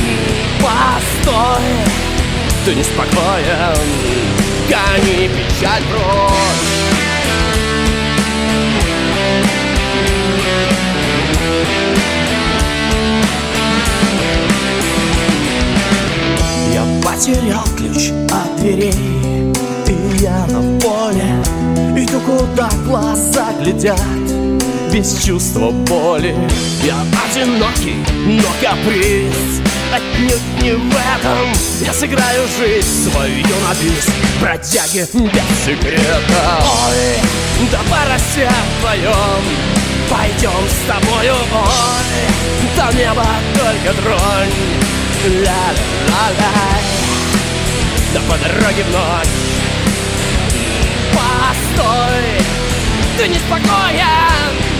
М, 0.00 0.60
Постой 0.60 1.62
Ты 2.64 2.74
неспокоен 2.74 4.55
гони 4.68 5.28
печаль 5.28 5.82
прочь 5.90 6.76
Я 16.72 16.84
потерял 17.02 17.64
ключ 17.76 18.10
от 18.30 18.56
дверей 18.60 18.92
И 19.86 20.22
я 20.22 20.46
на 20.46 20.60
поле 20.80 21.42
И 21.96 22.06
то, 22.06 22.20
куда 22.20 22.68
глаза 22.84 23.52
глядят 23.60 24.25
без 24.96 25.22
чувства 25.22 25.70
боли. 25.70 26.34
Я 26.82 26.96
одинокий, 27.28 27.96
но 28.24 28.48
каприз. 28.62 29.60
Отнюдь 29.92 30.62
не 30.62 30.72
в 30.72 30.88
этом. 30.88 31.52
Я 31.84 31.92
сыграю 31.92 32.48
жизнь 32.58 33.10
свою 33.10 33.36
на 33.36 33.74
бис. 33.74 34.08
Бродяги 34.40 35.06
без 35.12 35.64
секрета. 35.66 36.62
Ой, 36.62 37.68
да 37.70 37.80
по 37.90 38.10
росе 38.10 38.50
вдвоем. 38.78 39.44
Пойдем 40.08 40.64
с 40.66 40.88
тобою, 40.88 41.34
ой. 41.52 42.26
До 42.76 42.96
неба 42.96 43.26
только 43.54 44.02
тронь 44.02 44.54
Ля-ля-ля-ля. 45.26 46.80
Да 48.14 48.20
по 48.30 48.38
дороге 48.38 48.84
вновь 48.84 49.28
Постой, 51.12 52.40
ты 53.18 53.28
неспокоен 53.28 54.75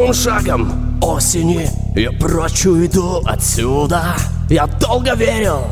Свинцовым 0.00 0.14
шагом. 0.14 1.00
Осени 1.02 1.68
Я 1.94 2.10
прочь 2.12 2.64
уйду 2.66 3.22
отсюда. 3.26 4.16
Я 4.48 4.66
долго 4.66 5.14
верил 5.14 5.66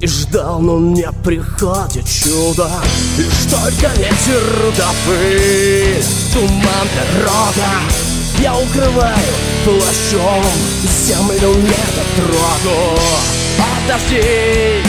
и 0.00 0.06
ждал, 0.06 0.60
но 0.60 0.78
не 0.78 1.06
приходит 1.24 2.06
чудо. 2.06 2.68
Лишь 3.16 3.50
только 3.50 3.94
ветер 3.96 4.42
да 4.76 4.90
Туман 6.32 6.88
дорога 6.96 7.70
Я 8.40 8.56
укрываю 8.56 9.34
плащом 9.64 10.44
Землю 11.06 11.54
не 11.54 11.84
дотрогу 11.94 12.98
От 13.58 13.88
дождей, 13.88 14.82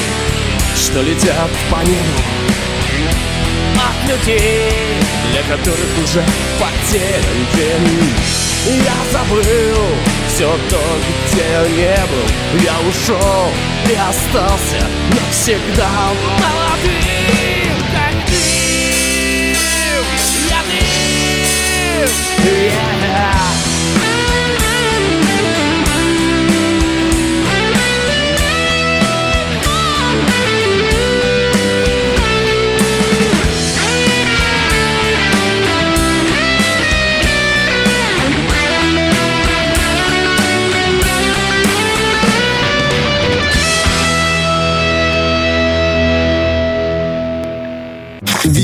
что 0.76 1.02
летят 1.02 1.50
по 1.70 1.82
небу 1.86 2.34
от 3.84 4.10
людей, 4.10 4.72
для 5.32 5.42
которых 5.44 6.04
уже 6.04 6.24
потерян 6.60 7.24
день. 7.56 8.43
Я 8.66 8.94
забыл 9.12 9.44
все 10.30 10.50
то, 10.70 10.80
где 11.28 11.44
я 11.52 11.68
не 11.68 11.98
был. 12.08 12.64
Я 12.64 12.80
ушел 12.88 13.50
и 13.90 13.94
остался 13.94 14.88
навсегда 15.12 15.90
молодым, 16.40 17.43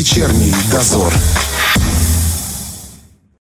Вечерний 0.09 0.55
дозор. 0.71 1.13